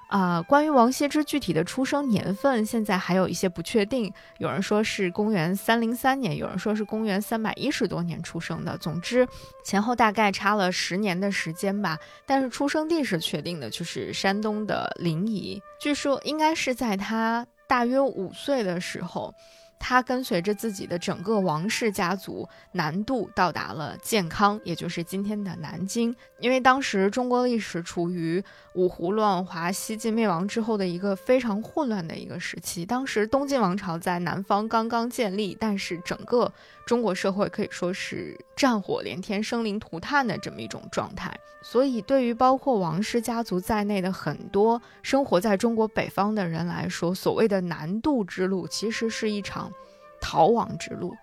[0.07, 4.11] 啊，关于王羲之具体的出生年份，现在还有一些不确定。
[4.37, 8.77] 有人说是公元三零三年，有人说是公元三百一十多年出生的。
[8.77, 9.27] 总之，
[9.65, 11.99] 前后大概差了十年的时间吧。
[12.25, 15.61] 但是出生地是确定的，就是山东的临沂。
[15.79, 19.33] 据说应该是在他大约五岁的时候。
[19.79, 26.15] 他跟随着自己的整个王氏家族南渡，到达了建康，也就是今天的南京。
[26.39, 28.43] 因为当时中国历史处于
[28.77, 32.85] 五胡乱华、西晋灭亡之后的一个非常混乱的一个时期。
[32.85, 36.53] 当时东晋王朝在南方刚刚建立，但是整个
[36.85, 41.35] 中国社会可以说是战火连天、生灵涂炭的这么一种状态。
[41.63, 49.71] 所以，对于包括王氏家族在内的很多生活在中国北方的人来说，所谓的南渡之路，其实是一场。
[50.19, 51.15] 逃亡之路，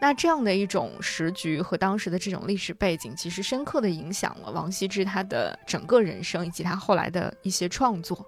[0.00, 8.26] 那这样的一种时局和当时的这种历史背景，其实深刻的影响了王羲之他的整个人生以及他后来的一些创作。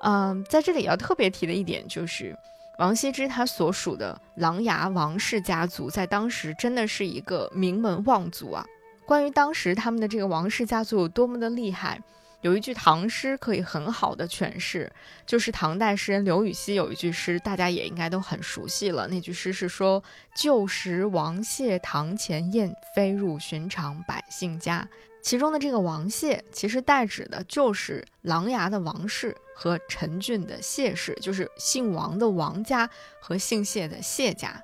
[0.00, 2.34] 嗯，在这里要特别提的一点就是，
[2.78, 8.64] 王羲之他所属的琅琊王氏家族，在当时真的是一个名门望族啊。
[9.06, 12.00] 关于当时他们的这个王氏家族有多么的厉害。
[12.42, 14.92] 有一句唐诗可以很好的诠释，
[15.26, 19.08] 就是唐代诗人刘禹锡有一句诗，大家也应该都很熟悉了。
[19.08, 20.02] 那句诗是说
[20.36, 24.88] ：“旧时王谢堂前燕，飞入寻常百姓家。”
[25.22, 32.88] 其中的这个王谢，其实代指的就是琅琊的王氏和陈郡的谢氏，就是姓王的王家
[33.20, 34.62] 和姓谢的谢家。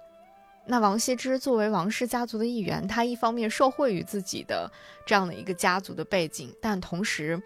[0.65, 4.71] 那王羲之作为王氏家族的一员，他一方面受惠于自己的
[5.05, 7.41] 这样的一个家族的背景，但同时，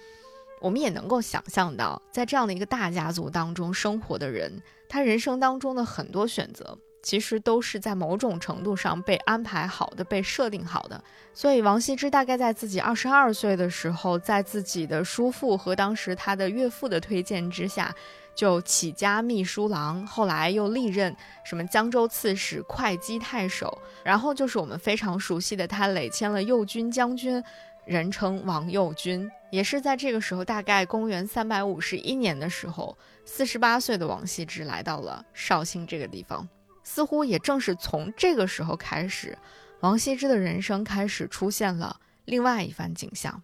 [0.60, 11.02] 我们也能够想象到，在这样的一个大家族当中生活的人，他人生当中的很多选择，其实都是在某种程度上被安排好的、被设定好的。
[11.32, 17.94] 所以，王羲之大概在自己二十二岁的时候，在自己的叔父和当时他的岳父的推荐之下。
[18.36, 27.42] 就起家秘书郎，后来又历任什么江州刺史、会稽太守，然后就是我们非常熟悉的他累迁了右军将军，
[27.86, 29.28] 人称王右军。
[29.50, 36.46] 也是在这个时候，大概公元三百五十一年的时候，四十八岁的王羲之来到了绍兴这个地方。
[36.84, 39.36] 似乎也正是从这个时候开始，
[39.80, 43.42] 王羲之的人生开始出现了另外一番景象。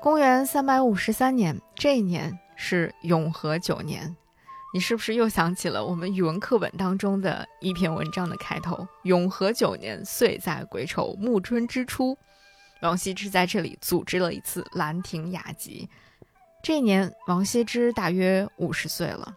[0.00, 4.16] 公元三百五十三年，这一年是永和九年。
[4.74, 8.86] 你是不是又想起了我们语文课本当中的一篇文章的开头？
[9.04, 12.18] 永和九年，岁在癸丑，暮春之初，
[12.80, 15.88] 王羲之在这里组织了一次兰亭雅集。
[16.64, 19.32] 这一年，王羲之大约五十岁了。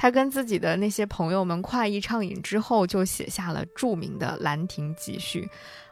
[0.00, 5.42] 他跟自己的那些朋友们快意畅饮之后，就写下了著名的《兰亭集序》，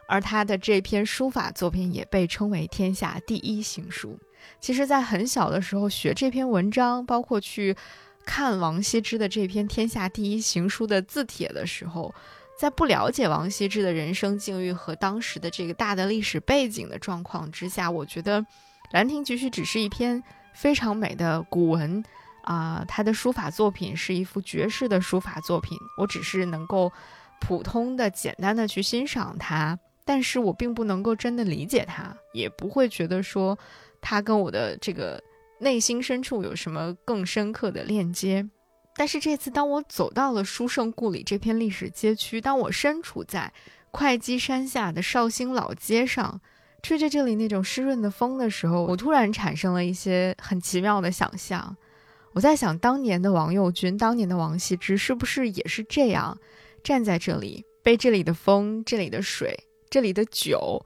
[0.07, 4.17] 而他的这篇书法作品也被称为天下第一行书。
[4.59, 7.75] 其实，在很小的时候学这篇文章，包括去
[8.25, 12.11] 看王羲之的这篇天下第一行书的字帖的时候，
[12.57, 18.41] 在不了解王羲之的人生境遇和当时的这个大的历史背景的状况之下，我觉得
[18.91, 20.23] 《兰亭集序》只是一篇
[20.55, 22.03] 非常美的古文。
[22.49, 25.77] 啊，他的书法作品是一幅绝世的书法作品。
[25.99, 26.91] 我只是能够
[27.39, 33.55] 普通的、简单的去欣赏它，但是我并不能够真的理解它，也不会觉得说
[34.01, 35.21] 它跟我的这个
[35.59, 38.49] 内心深处有什么更深刻的链接。
[38.95, 43.53] 但是这次，当我走到了书圣故里这片历史街区，当我身处在
[43.91, 46.41] 会稽山下的绍兴老街上，
[46.81, 51.77] 吹着这里那种湿润的风的时候，我突然产生了一些很奇妙的想象。
[52.39, 56.37] 我在想，当年的王右军，当年的王羲之，是不是也是这样，
[56.81, 60.85] 站在这里，被这里的风、这里的水、这里的酒，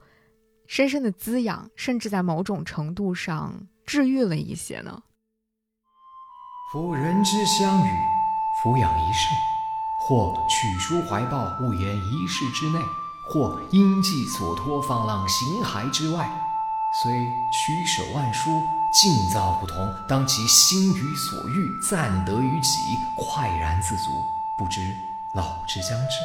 [0.66, 5.00] 深深的滋养，甚至在某种程度上治愈了一些呢？
[6.72, 7.90] 夫人之相与，
[8.60, 9.28] 抚养一世，
[10.08, 12.80] 或取出怀抱，勿言一室之内；
[13.30, 16.28] 或因寄所托，放浪形骸之外，
[17.02, 17.12] 虽
[17.50, 18.62] 屈舍万殊。
[18.94, 22.78] 境造不同，当其心于所欲，暂得于己，
[23.16, 24.24] 快然自足，
[24.56, 24.96] 不知
[25.34, 26.20] 老之将至。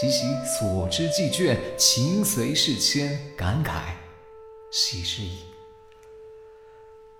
[0.00, 3.80] 及其所知既倦，情随事迁，感慨
[4.70, 5.40] 喜之矣。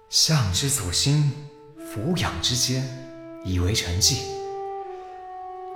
[0.09, 1.33] 向之所欣，
[1.93, 2.89] 俯仰之间，
[3.45, 4.19] 以为成绩，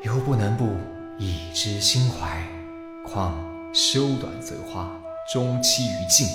[0.05, 0.77] 犹不能不
[1.19, 2.41] 以之心怀。
[3.05, 3.37] 况
[3.75, 4.89] 修短则花，
[5.33, 6.29] 终期于尽。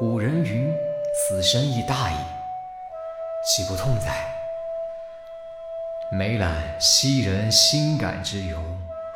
[0.00, 0.74] 古人云。
[1.12, 2.14] 死生亦大矣，
[3.44, 4.34] 岂不痛哉？
[6.10, 8.58] 每览昔人心感之由，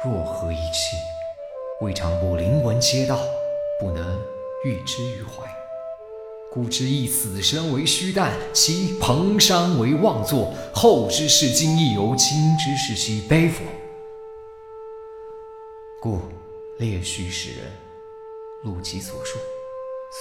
[0.04, 0.98] 若何一气？
[1.80, 3.18] 未尝不临文嗟悼，
[3.80, 4.20] 不能
[4.66, 5.50] 喻之于怀。
[6.52, 10.52] 故之以死生为虚诞，其彭殇为妄作。
[10.74, 13.64] 后之视今亦犹，今之视昔悲否？
[16.02, 16.20] 故
[16.78, 17.72] 列叙使人
[18.64, 19.38] 录其所述，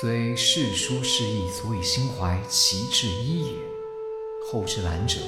[0.02, 3.54] 虽世书事意所以心怀其志一也，
[4.44, 5.20] 后之览者，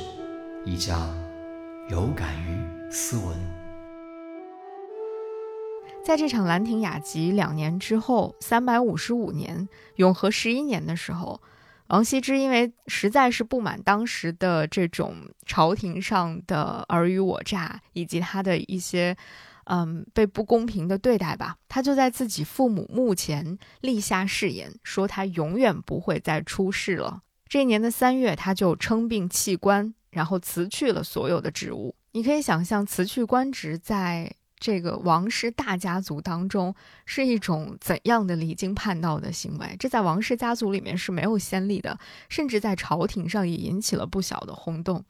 [0.65, 1.15] 亦将
[1.87, 3.37] 有感于斯文。
[6.03, 11.39] 在这场兰亭雅集两年之后，三百五十五年，永和十一年的时候。
[11.89, 19.15] 王羲之因为实在是不满当时的这种朝廷上的尔虞我诈，以及他的一些，
[19.65, 27.21] 嗯，被不公平的对待吧，他就在自己父母墓前立下誓言，说他永远不会再出世了。
[27.47, 31.93] 这一年的三月，他就称病弃官，然后辞去了所有的职务。
[32.13, 34.35] 你可以想象，辞去官职在。
[34.57, 36.73] 这个王室大家族当中
[37.05, 39.75] 是一种怎样的离经叛道的行为？
[39.77, 41.99] 这在王室家族里面是没有先例的，
[42.29, 45.03] 甚至在朝廷上也引起了不小的轰动。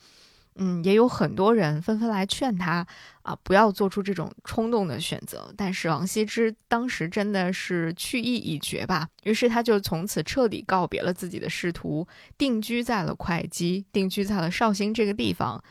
[0.57, 2.87] 嗯，也有很多人纷纷来劝他
[3.23, 5.53] 啊，不要做出这种冲动的选择。
[5.57, 15.61] 但是王羲之当时真的是去意已决吧，于是他就从此彻底告别了自己的仕途，定居在了会稽，定居在了绍兴这个地方。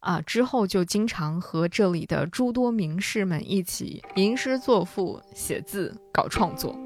[0.00, 6.78] 啊，之后就经常和这里的诸多名士们一起吟诗作赋、写字、搞创作。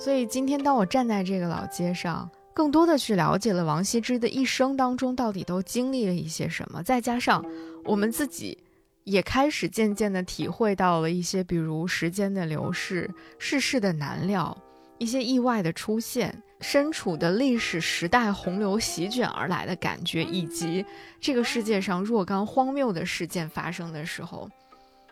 [0.00, 7.44] 所以今天，当我站在这个老街上，更多的去了解了王羲之的一生当中到底都经历了一些什么，再加上
[7.84, 8.56] 我们自己
[9.04, 14.56] 也开始渐渐的体会到了一些，比如时间的流逝、世事的难料、
[14.98, 16.42] 一些意外的出现。
[16.60, 20.86] 身处的历史时代洪流席卷而来的感觉，以及
[21.20, 24.48] 这个世界上若干荒谬的事件发生的时候，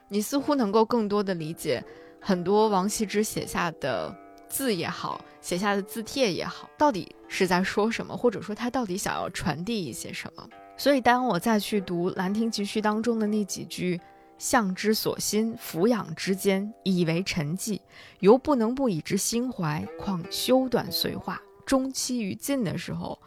[0.07, 1.83] 你似乎能够更多的理解
[2.21, 4.15] 很多王羲之写下的
[4.51, 10.47] 字也好，写下的字帖也好，到底是在说什么，或者说他到底想要传递一些什么。
[10.77, 13.99] 所以，当我再去读《兰亭集序》当中的那几句。
[14.39, 17.79] 向之所欣，俯仰之间，以为陈迹，
[18.21, 19.87] 犹不能不以之心怀。
[19.99, 23.19] 况修短随化，终期于尽的时候，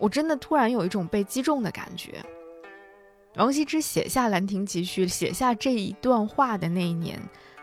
[0.00, 2.20] 我真的突然有一种被击中的感觉。
[3.36, 7.16] 王羲之写下《兰亭集序》，写下这一段话的那一年，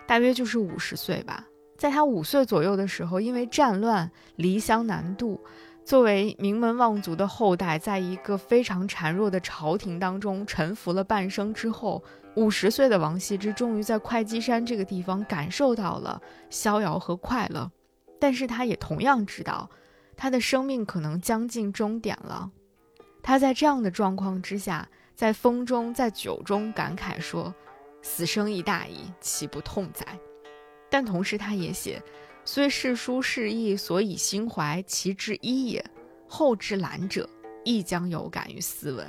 [0.07, 1.48] 大约就是五十岁吧。
[1.79, 5.39] 在他五岁左右的时候，因为战乱离乡南渡，
[5.85, 12.03] 作为名门望族的后代，在一个非常孱弱的朝廷当中沉浮了半生之后。
[12.35, 17.69] 五十岁的王羲之终于在会稽山这个地方感受到了逍遥和快乐，
[18.19, 19.69] 但是他也同样知道，
[20.15, 22.51] 他的生命可能将近终点了。
[23.23, 27.53] 他在这样的状况之下，在风中，在酒中感慨说
[28.03, 30.05] ：“死生亦大矣，岂不痛哉？”
[30.89, 32.01] 但同时，他也写
[32.43, 35.83] ：“虽世书事意，所以心怀其志一也。
[36.27, 37.27] 后之览者，
[37.63, 39.07] 亦将有感于斯文。”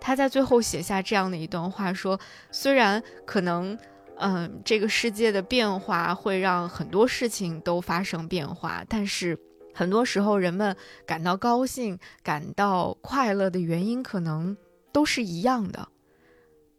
[0.00, 2.18] 他在最后写下这样的一段话，说
[2.50, 3.78] ：“虽然可能，
[4.16, 9.38] 嗯，这个世界的变化会让很多事情都发生变化，但是
[9.72, 10.76] 很多时候人们
[11.06, 14.56] 感到高兴、感到快乐的原因可能
[14.92, 15.88] 都是一样的。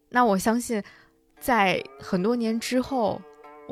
[0.10, 0.84] 那我相信，
[1.39, 3.22] 在很多年之后，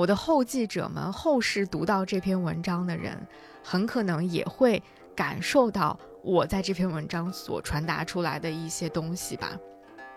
[0.01, 3.15] 我的后继者们、后世读到这篇文章的人，
[3.63, 4.81] 很可能也会
[5.15, 5.95] 感受到。”
[6.25, 9.55] 我在这篇文章所传达出来的一些东西吧。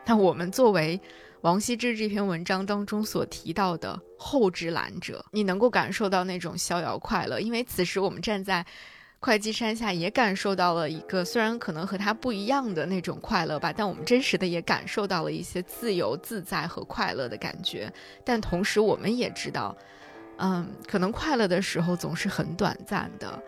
[0.07, 0.99] 那我们作为
[1.43, 8.65] 王羲之这篇文章当中所提到的后之览者，你能够感受到那种逍遥快乐，因为此时我们站在
[9.25, 17.91] 会稽山下，也感受到了一个虽然可能和他不一样的那种快乐吧，但我们真实的也感受到了一些自由自在和快乐的感觉。
[18.23, 19.75] 但同时，我们也知道，
[20.37, 23.43] 嗯，可能快乐的时候总是很短暂的。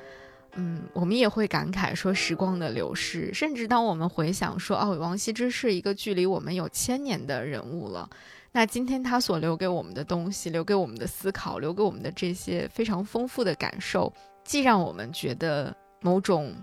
[0.54, 8.08] 嗯，我们也会感慨说时光的流逝，甚至当我们回想说，哦，王羲之是一个距离我们有千年的人物了，
[8.52, 14.10] 那今天他所留给我们的东西，留给我们的思考，留给我们的这些非常丰富的感受，
[14.46, 16.54] 既让我们觉得某种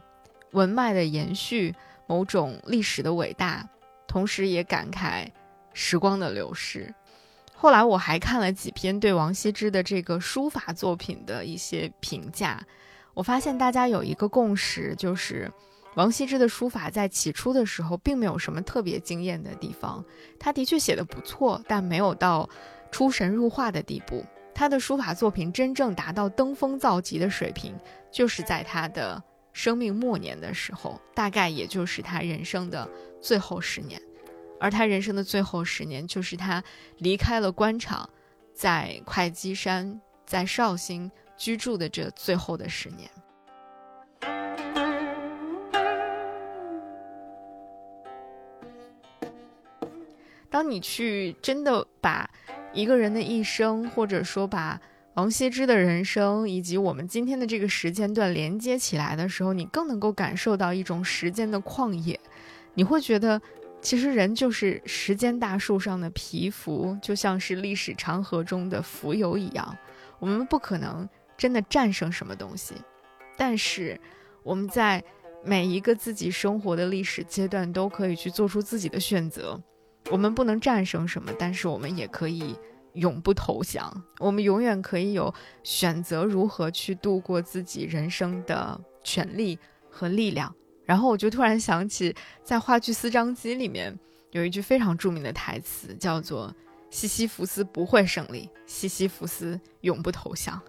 [0.51, 1.75] 文脉的延续，
[2.07, 3.69] 某种历史的伟大，
[4.07, 5.27] 同时也感慨
[5.73, 6.93] 时光的流逝。
[7.53, 12.65] 后来我还看了几篇对王羲之的这个书法作品的一些评价。
[13.13, 15.51] 我发现大家有一个共识，就是
[15.95, 20.03] 王羲之的书法在起初的时候并没有什么特别惊艳的地方。
[20.39, 22.49] 他的确写的不错，但没有到
[22.91, 24.25] 出神入化的地步。
[24.56, 27.76] 他的书法作品真正达到登峰造极的水平，
[28.12, 32.89] 就是在他的生命末年的时候，大概也就是他人生的
[33.22, 34.01] 最后十年。
[34.60, 36.64] 而他人生的最后十年，就是他
[36.97, 38.10] 离开了官场，
[38.54, 41.12] 在会稽山，在绍兴。
[41.36, 43.10] 居住的这最后的十年，
[50.47, 52.30] 当你去真的把
[52.74, 54.80] 一个人的一生，或者说把
[55.13, 62.19] 王羲之的人生以及我们今天的这个时间段连接起来的时候，你更能够感受到一种时间的旷野。
[62.74, 63.39] 你会觉得，
[63.80, 69.78] 其实人就是时间大树上的皮肤，就像是历史长河中的蜉蝣一样。
[70.17, 71.07] 我们不可能
[71.38, 72.74] 真的战胜什么东西，
[73.38, 73.99] 但是
[74.41, 75.03] 我们在
[75.43, 79.61] 每一个自己生活的历史阶段都可以去做出自己的选择。
[80.12, 82.56] 我们不能战胜什么，但是我们也可以
[82.93, 84.04] 永不投降。
[84.20, 85.34] 我们永远可以有
[85.64, 89.58] 选择如何去度过自己人生的权利
[89.89, 90.54] 和力量。
[90.86, 93.97] 然后我就突然想起，在话剧《四张机》里面
[94.32, 96.54] 有一句非常著名的台词，叫做
[96.91, 100.62] “西西弗斯不会胜利，西西弗斯永不投降”。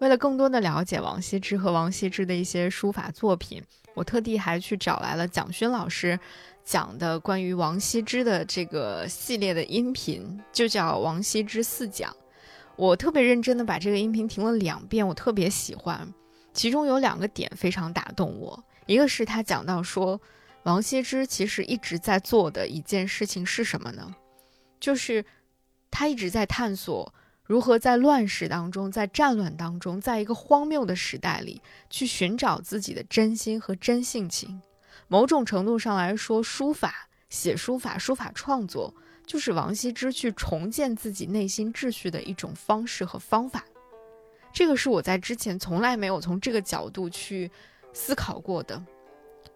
[0.00, 3.62] 为了更多的了解王羲之和王羲之的一些书法作品，
[3.96, 6.20] 我特地还去找来了蒋勋老师
[6.62, 12.12] 讲的关于王羲之的这个系列的音频，就叫《王羲之四讲》。
[12.76, 16.06] 我特别认真的把这个音频听了两遍，我特别喜欢。
[16.52, 20.20] 其中有两个点非常打动我，一个是他讲到说，
[20.64, 24.14] 王羲之其实一直在做的一件事情是什么呢？
[24.78, 25.24] 就是
[25.90, 27.14] 他一直在探索。
[27.46, 34.60] 如何在乱世当中，在战乱当中，在一个荒谬的时代里，去寻找自己的真心和真性情？
[35.06, 38.92] 某种程度上来说，书法、写书法、书法创作，
[39.24, 43.64] 就是王羲之去重建自己内心秩序的一种方式和方法。
[44.52, 47.48] 这个是我在之前从来没有从这个角度去
[47.92, 48.82] 思考过的。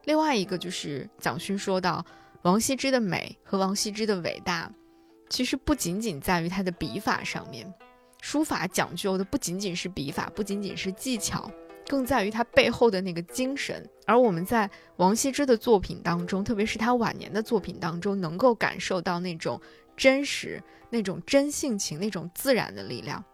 [0.05, 2.05] 另外一个就是蒋勋说到，
[2.43, 4.70] 王羲之的美和王羲之的伟大。
[5.31, 7.72] 其实不仅仅在于他的笔法上面，
[8.20, 11.49] 书法讲究的不仅仅是笔法，不仅仅是技巧，
[11.87, 13.89] 更在于他背后的那个精神。
[14.07, 19.61] 而我们在王羲之的作品当中，特别是他晚年的作品当中，能够感受到那种
[19.97, 20.61] 真实、
[20.91, 23.24] 那种真性情、那种自然的力量。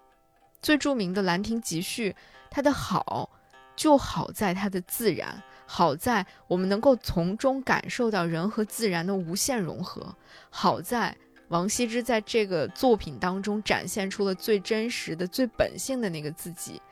[0.61, 2.11] 最著名的《兰亭集序》，
[2.51, 3.31] 它的好
[3.75, 10.15] 就好在它的自然，好在我们能够从中感受到人和自然的无限融合，
[10.51, 11.17] 好在。
[11.49, 16.83] 王羲之在这个作品当中展现出了最真实的、最本性的那个自己，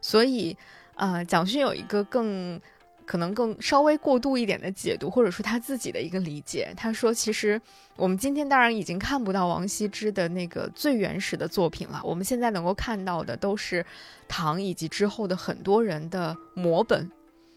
[0.00, 0.56] 所以，
[0.96, 2.60] 呃，蒋勋有一个更
[3.06, 6.72] 可能更稍微过度一点的解读，或者说他自己的一个理解。
[6.76, 7.60] 他说，其实
[7.94, 13.86] 我们今天当然已经看不到王羲之的那个最原始的作品了，我们现在能够看到的都是
[14.26, 17.08] 唐以及之后的很多人的摹本。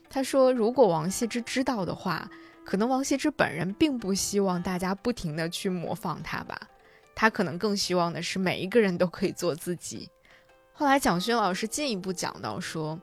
[0.08, 2.30] 他说，如果王羲之知道的话。
[2.66, 6.60] 可能王羲之本人并不希望大家不停的去模仿他吧，
[7.14, 10.10] 他可能更希望的是每一个人都可以做自己。
[10.72, 13.00] 后来蒋勋老师进一步讲到说。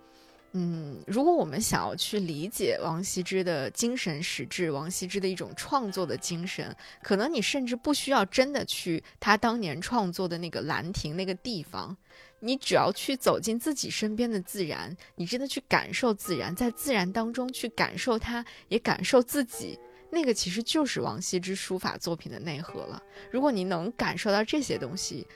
[0.53, 11.97] 嗯，如果我们想要去理解王羲之的精神实质，王羲之的一种创作的精神，可能你甚至不需要真的去他当年创作的那个兰亭那个地方，
[12.41, 19.79] 你只要去走进自己身边的自然，你真的去感受自然，在自然当中去感受它，也感受自己，
[20.11, 23.03] 那个其实就是王羲之书法作品的内核了。
[23.31, 25.27] 如果你能感受到这些东西。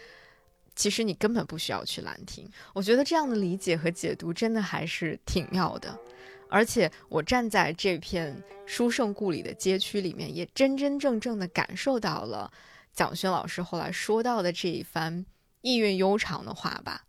[0.77, 5.97] 其实你根本不需要去兰亭，我觉得这样的理解和解读真的还是挺妙的。
[6.49, 8.37] 而且我站在这片
[8.67, 12.51] 书圣故里的街区里面，也真真正正的感受到了
[12.93, 15.25] 蒋勋老师后来说到的这一番
[15.65, 17.01] 意蕴悠长的话吧。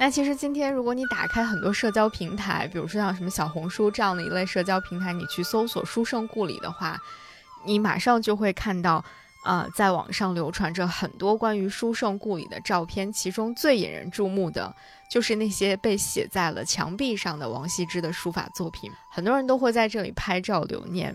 [0.00, 6.98] 那其实今天，如果你打开很多社交平台，比如说像什么小红书这样的一类社交平台，你去搜索“书圣故里”的话，
[7.64, 9.04] 你马上就会看到，
[9.44, 13.12] 啊，在网上流传着很多关于书圣故里的照片。
[13.12, 14.74] 其中最引人注目的
[15.10, 21.14] 就是那些被写在了墙壁上的王羲之的书法作品，很多人都会在这里拍照留念。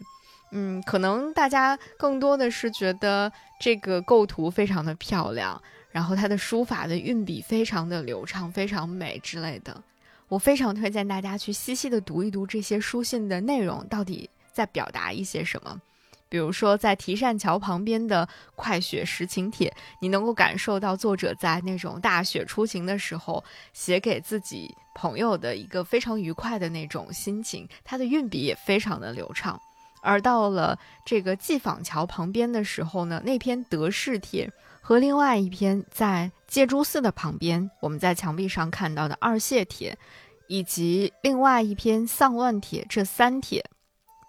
[0.51, 5.61] 嗯，可能大家更多的是觉得这个构图非常的漂亮。
[5.91, 9.83] 然后他的书法的运笔非常的流畅，非常美之类的，
[10.27, 15.81] 我非常推荐大家去细细的读一读这些书信的内容，到底在表达一些什么。
[16.29, 18.25] 比如说，在提善桥旁边的
[18.55, 19.67] 《快雪时晴帖》，
[19.99, 29.59] 你能够感受到作者在那种大雪初晴的时候写给自己朋友的一个非常愉快的那种心情，他的运笔也非常的流畅。
[30.01, 34.47] 而到了这个寄坊桥旁边的时候呢，那篇《德事帖》。
[34.81, 39.95] 和另外一篇在戒珠寺的旁边，我们在墙壁上看到的二谢帖，
[40.47, 43.63] 以及另外一篇丧乱帖，这三帖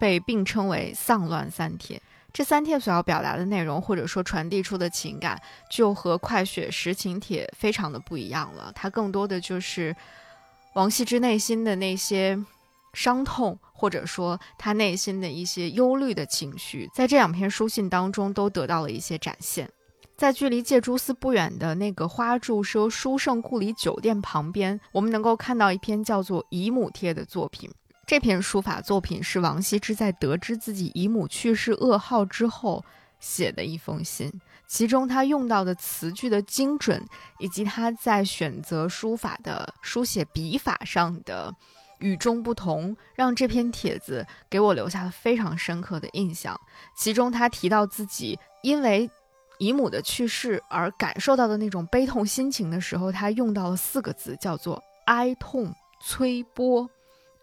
[0.01, 2.03] 被并称为丧乱三帖。
[2.33, 5.41] 这三帖所要表达的内容，或者说传递出的情感，
[5.71, 8.73] 就和快雪时晴帖非常的不一样了。
[8.75, 9.95] 它更多的就是
[10.75, 12.39] 王羲之内心的那些
[12.95, 19.69] 伤痛，或者说他内心的一些忧虑的情绪，在这两篇书信当中都得到了一些展现。
[20.17, 27.71] 在距离戒蛛寺不远的那个花柱奢书圣故里酒店旁边，我们能够看到一篇叫做《姨母帖》的作品。
[28.11, 32.85] 这篇书法作品是王羲之在得知自己姨母去世噩耗之后
[33.21, 34.29] 写的一封信，
[34.67, 37.01] 其中他用到的词句的精准，
[37.39, 41.55] 以及他在选择书法的书写笔法上的
[42.01, 46.61] 与众不同，让这篇帖子给我留下了非常深刻的印象。
[46.97, 49.09] 其中他提到自己因为
[49.61, 56.91] 姨母的去世而感受到的那种悲痛心情的时候，他用到了四个字，叫做“哀痛催波”。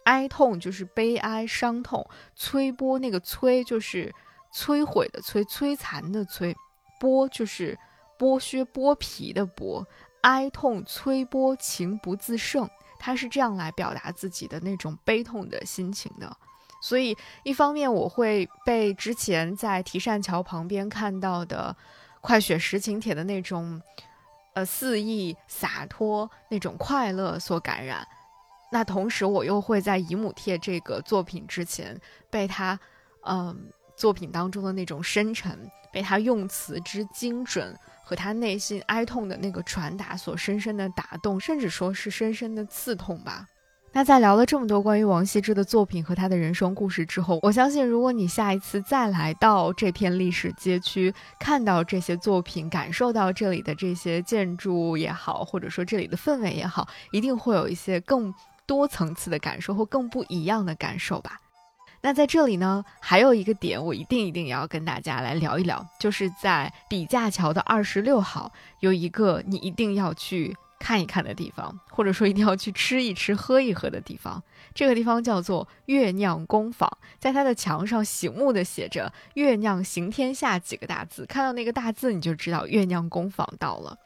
[0.08, 2.02] 哀痛就是悲哀、伤痛；
[2.34, 4.10] 摧波那个摧就是
[4.54, 6.54] 摧毁的摧、摧残的摧；
[6.98, 7.78] 剥就是
[8.18, 9.84] 剥削、剥皮的剥。
[10.22, 12.66] 哀痛摧波，情不自胜。
[12.98, 16.34] 他是这样来表达自己的那种悲痛的心情的。
[16.80, 21.76] 所以，一方面我会被之前在提善桥旁边看到的
[22.22, 23.80] 《快雪时晴帖》的那种
[24.54, 28.08] 呃肆意洒脱、那种快乐所感染。
[28.70, 31.98] 那同时，我又会在《姨母帖》这个作品之前，
[32.28, 32.78] 被他，
[33.26, 33.56] 嗯，
[33.96, 35.58] 作品当中的那种深沉，
[35.90, 43.46] 被他用词之精准和他内心哀痛的那个传达所深深的打动，甚至说是深深的刺痛吧。
[43.90, 58.32] 那在聊了这么多关于王羲之的作品和他的人生故事之后，我相信，如果你下一次再来到这片历史街区，看到这些作品，感受到这里的这些建筑也好，或者说这里的氛围也好，一定会有一些更。
[58.68, 61.40] 多层次的感受或更不一样的感受吧。
[62.00, 74.40] 那在这里呢，还有一个点，我一定一定要跟大家来聊一聊，就是在笔架桥的二十六号，有一个你一定要去看一看的地方，或者说一定要去吃一吃、喝一喝的地方。
[74.72, 76.88] 这个地方叫做月酿工坊，
[77.18, 83.98] 在它的墙上醒目的写着“月酿行天下”几个大字，看到那个大字你就知道月酿工坊到了。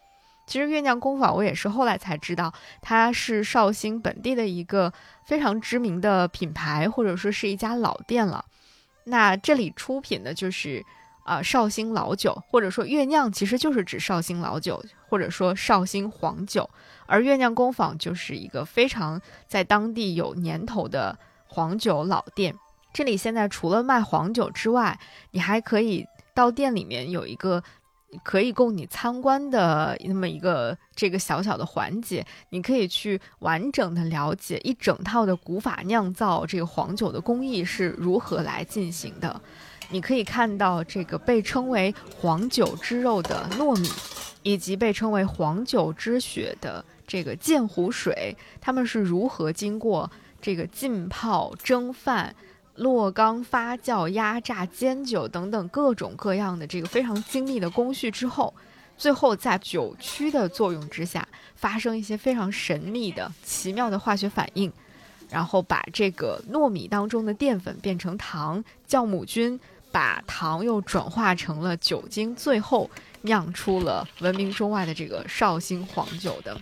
[0.44, 4.92] 其实月酿工坊，我也是后来才知道，它是绍兴本地的一个
[5.24, 8.44] 非常知名的品牌，或者说是一家老店了。
[9.04, 10.84] 那这里出品的就是
[11.24, 16.68] 啊绍兴老酒，或者说月酿其实就是指绍兴老酒，或者说绍兴黄酒。
[17.06, 21.16] 而月酿工坊就是一个非常在当地有年头的
[21.46, 22.54] 黄酒老店。
[22.92, 24.98] 这里现在除了卖黄酒之外，
[25.30, 27.62] 你还可以到店里面有一个。
[28.22, 39.40] 可以供你参观的那么一个这个小小的环节，你可以去完整的了解一整套的古法酿造这个黄酒的工艺是如何来进行的。
[39.90, 43.88] 你可以看到这个被称为黄酒之肉的糯米，
[44.42, 50.10] 以及被称为黄酒之血的这个鉴湖水，它们是如何经过
[50.40, 52.34] 这个浸泡、蒸饭。
[52.82, 58.52] 落缸发酵、压榨、煎酒等等各种各样的这个非常精密的工序之后，
[58.98, 64.70] 最后在酒曲的作用之下，发生一些非常神秘的、奇妙的化学反应，
[65.30, 69.58] 然后把这个糯米当中的淀粉变成糖，酵母菌
[69.92, 76.60] 把糖又转化成了酒精，最后酿出了闻名中外的这个绍兴黄酒的。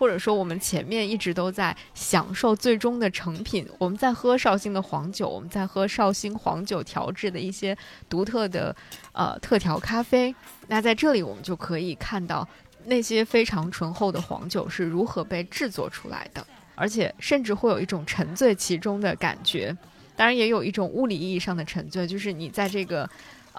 [0.00, 3.68] 或者说，我们前面一直都在享受最终的成品。
[3.76, 7.76] 我们在喝绍兴的黄酒，我们在喝绍兴黄酒调制的一些
[8.08, 8.74] 独特的
[9.12, 10.34] 呃特调咖啡。
[10.68, 12.48] 那在这里，我们就可以看到
[12.86, 16.42] 那些非常醇厚的黄酒是如何被制作出来的，
[16.74, 19.76] 而且甚至会有一种沉醉其中的感觉。
[20.16, 23.06] 当然，也有一种物理意义上的沉醉，就是你在这个。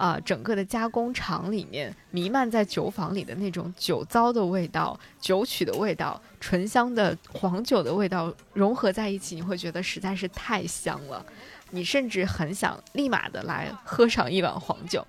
[0.02, 11.24] 啊，整个的加工厂里面弥漫在酒坊里的那种酒糟的味道、酒曲的味道、醇香的黄酒的味道融合在一起，你会觉得实在是太香了。
[11.70, 15.06] 你甚至很想立马的来喝上一碗黄酒。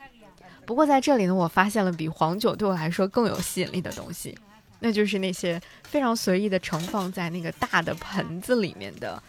[0.64, 4.38] 不过在这里呢，我发现了比黄酒对我来说更有吸引力的东西，
[4.82, 9.20] 那就是那些非常随意的盛放在那个大的盆子里面的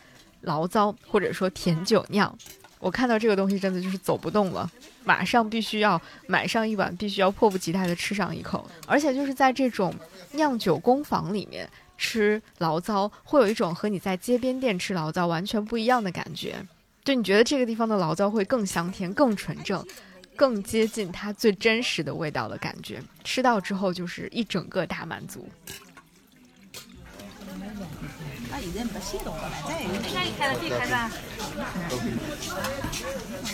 [0.43, 2.37] 醪糟，或者说甜酒酿。
[2.79, 4.71] 我看到这个东西真的就是走不动了，
[5.05, 8.69] 马上必须要买上一碗，必须要迫不及待的吃上一口。
[8.87, 9.95] 而且就是在这种
[10.33, 16.57] 酿酒工坊里面吃醪糟，会有一种和你在街边店吃醪糟完全不一样的感觉。
[17.05, 19.87] 就你觉得这个地方的醪糟会更香甜、更纯正、
[20.35, 23.03] 更接近它最真实的味道的感觉。
[23.23, 25.47] 吃到之后就是一整个大满足。
[28.51, 30.61] 那已经不系统了，再有哪里开的？
[30.61, 31.11] 这开的？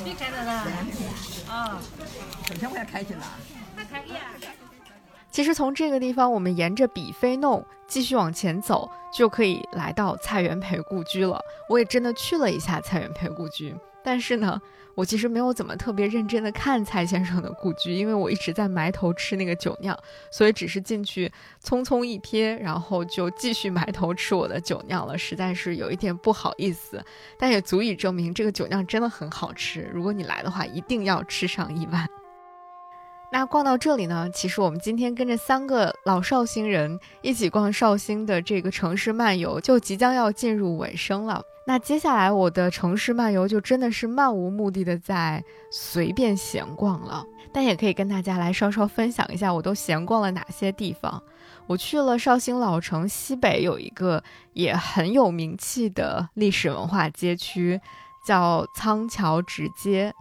[0.04, 0.52] 这开的了。
[1.48, 1.80] 啊，
[2.46, 3.22] 整天我也开去了。
[3.76, 4.32] 那可以啊。
[5.30, 11.40] 其实从这个地方，我们沿着比菲弄继续往前走，就可以来到蔡元培故居了。
[11.68, 14.60] 我也真的去了一下蔡元培故居，但是呢。
[15.00, 19.98] 我其实没有怎么特别认真的看蔡先生的故居，因为我一直在埋头吃那个酒酿，
[20.30, 21.32] 所以只是进去
[21.64, 27.02] 匆匆一瞥，然后就继续埋头吃我的酒酿了，实在是有一点不好意思，
[27.38, 29.88] 但也足以证明这个酒酿真的很好吃。
[29.90, 32.06] 如果你来的话，一定要吃上一碗。
[33.32, 41.40] 那逛到这里呢，其实我们今天跟着三个老绍兴人一起逛绍兴的这个城市漫游，就即将要进入尾声了。
[41.66, 51.22] 那接下来我的城市漫游就真的是漫无目的的在随便闲逛了，但也可以跟大家来稍稍分享一下我都闲逛了哪些地方。
[51.68, 54.20] 我去了绍兴老城西北有一个
[54.54, 57.80] 也很有名气的历史文化街区，
[58.26, 60.12] 叫仓桥直街。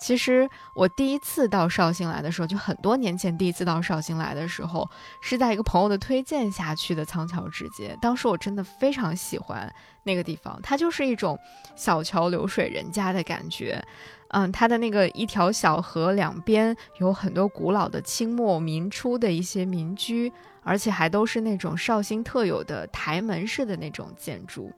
[0.00, 4.88] 其实我第一次到绍兴来的时候，就很多年前第一次到绍兴来的时候，
[5.20, 7.96] 是在一个朋友的推荐下去的仓桥直街。
[8.00, 9.72] 当时我真的非常喜欢
[10.04, 11.38] 那个地方，它就是一种
[11.74, 13.82] 小桥流水人家的感觉。
[14.28, 20.32] 嗯，它的那个一条小河两边有很多古老的清末民初的一些民居，
[20.62, 24.72] 而且还都是那种绍兴特有的台门式的那种建筑。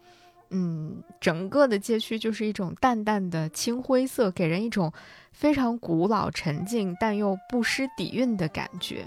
[0.50, 4.92] 嗯，整个的街区就是一种淡淡的青灰色，给人一种
[5.32, 9.04] 非常古老、沉静但又不失底蕴的感觉。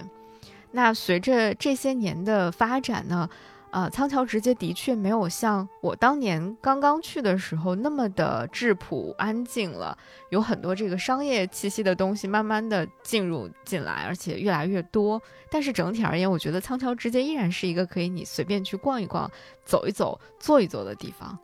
[0.70, 3.28] 那随着这些年的发展呢？
[3.72, 9.96] 啊，仓桥直接的确没有像我当年刚刚去的时候那么的质朴安静了，
[10.28, 15.20] 有很多这个商业气息的东西慢慢的进入进来，而且越来越多。
[15.50, 19.30] 但是整体而言，我觉得仓桥直接依然是一个可以你随便去逛一逛、
[19.64, 21.38] 走一走、坐一坐的地方。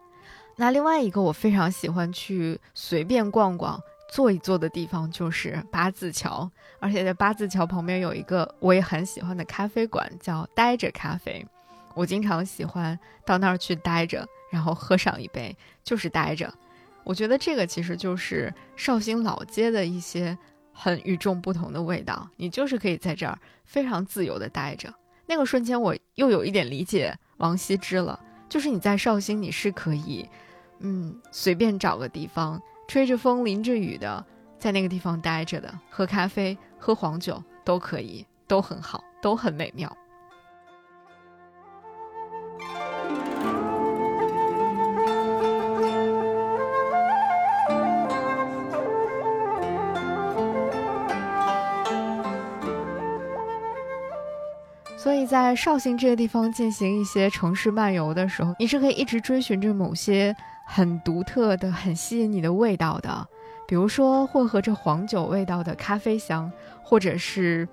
[0.55, 3.81] 那另外一个我非常喜欢去随便逛逛、
[4.12, 11.47] 坐一坐的地方就是八字桥，而且在八字桥旁边有一个我也很喜欢的咖啡馆，叫呆着咖啡。
[11.99, 12.96] 我经常喜欢
[13.26, 16.49] 到那儿去待着，然后喝上一杯，就是待着。
[17.03, 20.38] 我觉得这个其实就是绍兴老街的一些
[20.72, 22.30] 很与众不同的味道。
[22.36, 24.94] 你就是可以在这儿非常自由的待着。
[25.26, 28.18] 那个瞬间，我又有一点理解王羲之了，
[28.49, 30.24] 就是你在绍兴，你是可以，
[30.78, 34.24] 嗯，随便找个地方，吹着风，淋着雨的，
[34.57, 39.94] 在那个地方待着的，喝咖啡、喝黄酒都可以，都很好，都很美妙。
[55.09, 60.37] 所以在绍兴这个地方进行一些城市漫游的时候，你是可以一直追寻着某些
[60.67, 63.27] 很独特的、很吸引你的味道的，
[63.67, 66.53] 比如说混合着黄酒味道的咖啡香，
[66.83, 67.67] 或者是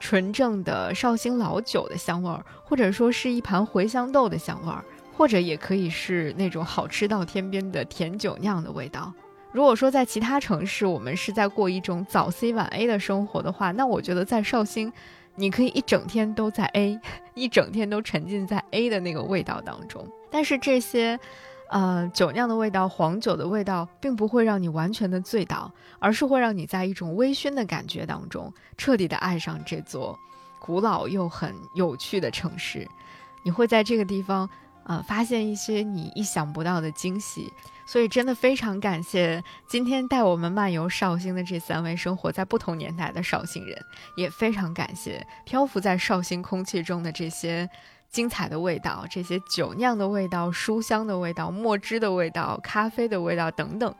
[0.00, 4.84] 纯正的绍兴老酒的香味儿，或者说是一盘茴香豆的香味儿，
[5.16, 9.12] 或者也可以是那种好吃到天边的甜酒酿的味道。
[9.52, 14.92] 如果说在其他城市我们是在过一种早 C 晚 A 的生活的话，那我觉得在绍兴。
[15.36, 16.98] 你可以一整天都在 A，
[17.34, 20.06] 一整天都沉浸在 A 的那个味道当中。
[20.30, 21.18] 但是这些，
[21.70, 30.18] 呃，酒酿的味道、黄酒的味道，并不会让你完全的醉倒，而是会让你在一种微醺的感觉当中，彻底的爱上这座
[30.60, 32.88] 古老又很有趣的城市。
[33.42, 34.48] 你会在这个地方，
[34.84, 37.52] 呃，发现一些你意想不到的惊喜。
[37.86, 43.78] 所以，真的非常感谢今天带我们漫游绍兴的这三位生活在不同年代的绍兴人，
[44.16, 47.68] 也非常感谢漂浮在绍兴空气中的这些
[48.08, 53.94] 精彩的味道，这些酒酿的味道、书香的味道、墨汁的味道、咖啡的味道等等。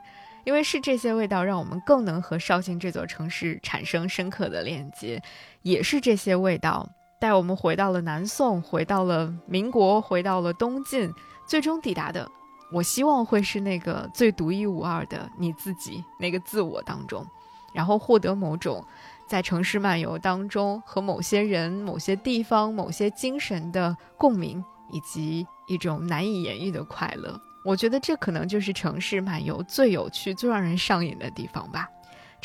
[0.45, 5.23] 因为是这些味道，让我们更能和绍兴这座城市产生深刻的链接，
[5.63, 11.13] 也是这些味道带我们回到了南宋，回到了民国，回到了东晋，
[11.47, 12.31] 最终抵达的。
[12.73, 17.25] 我希望会是那个最独一无二的你自己，那个自我当中，
[17.73, 18.85] 然后获得某种
[19.27, 27.41] 在城市漫游当中和某些人、某些地方、某些精神的共鸣，以及一种难以言喻的快乐。
[27.65, 31.89] 我觉得这可能就是城市漫游最有趣、最让人上瘾的地方吧。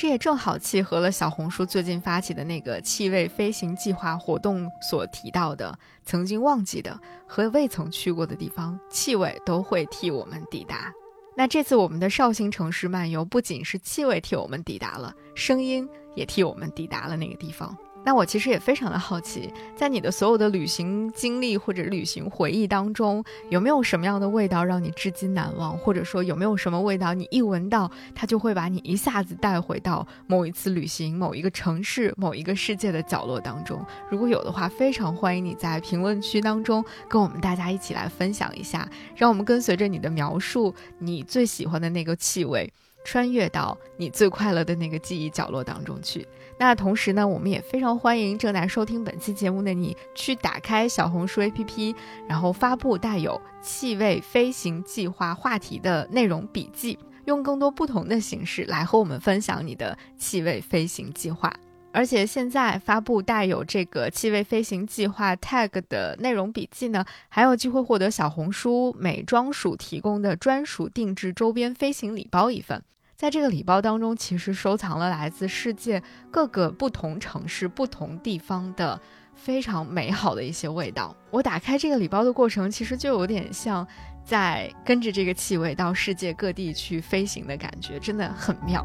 [0.02, 6.97] 这也正好契合了小红书最近发起的那个气味飞行计划活动所提到的，曾经忘记的
[7.28, 10.89] 和未曾去过的地方，气味都会替我们抵达。
[11.36, 15.86] 那这次我们的绍兴城市漫游，不仅是气味替我们抵达了，声音
[16.16, 17.78] 也替我们抵达了那个地方。
[18.06, 25.78] 那我其实也非常的好奇，在你的所有的旅行经历或者旅行回忆当中，有没有什么样的味道让你至今难忘？
[25.78, 33.86] 或者说有没有什么味道你一闻到，它就会把你一下子带回到某一次旅行、某一个城市、某一个世界的角落当中？
[34.10, 42.72] 如果有的话，非常欢迎你在评论区当中跟我们大家一起来分享一下，让我们跟随着你的描述，你最喜欢的那个气味，
[43.04, 46.26] 穿越到你最快乐的那个记忆角落当中去。
[46.60, 51.95] 那同时呢，我们也非常欢迎正在收听本期节目的你，去打开小红书 APP，
[52.28, 61.49] 然后发布带有“气味飞行计划”话题的内容笔记，用更多不同的形式来和我们分享你的气味飞行计划。
[61.93, 72.84] 而且现在发布带有这个“气味飞行计划 ”tag 的内容笔记呢，还有机会获得小红书美妆署提供的专属定制周边飞行礼包一份。
[73.20, 76.01] 在这个礼包当中，其实收藏了来自世界
[76.32, 78.97] 各个不同城市、不同地方的
[79.36, 81.13] 非常美好的一些味道。
[81.30, 83.86] 我打开这个礼包的过程，其实就有点像
[84.24, 88.82] 在跟着这个气味到世界各地去飞行的感觉，真的很妙。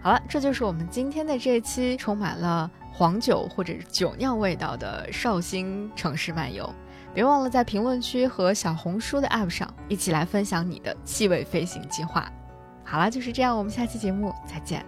[0.00, 6.72] 好了，这就是我们今天的这一期充满了黄酒或者酒酿味道的绍兴城市漫游。
[7.14, 12.30] 别忘了在评论区和小红书的 App 上一起来分享你的气味飞行计划。
[12.84, 14.84] 好了，就是这样，我们下期节目再见。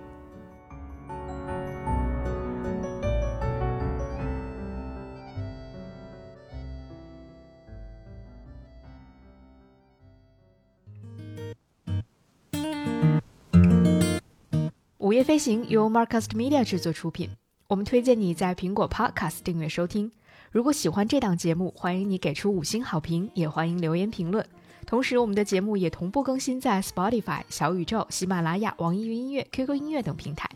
[14.99, 17.31] 午夜飞行由 Marcus Media 制作出品，
[17.67, 20.13] 我们推荐你在苹果 Podcast 订阅收听。
[20.51, 24.45] 如果喜欢这档节目，欢迎你给出五星好评，也欢迎留言评论。
[24.85, 30.51] 同时，我们的节目也同步更新在 Spotify、小宇宙、喜马拉雅、网易云音乐、QQ 音乐等平台。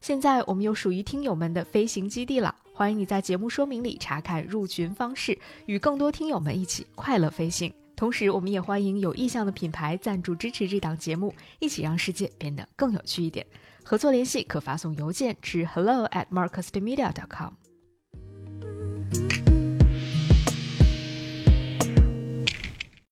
[0.00, 7.70] 现在我们有属于听友们的飞行基地了，欢迎你在节目说明里查看入群方式，与更多听友们一起快乐飞行。
[7.94, 13.46] 同时，我们也欢迎有意向的品牌赞助支持这档节目，一起让世界变得更有趣一点。
[13.82, 17.63] 合作联系可发送邮件至 hello at marcusmedia.com。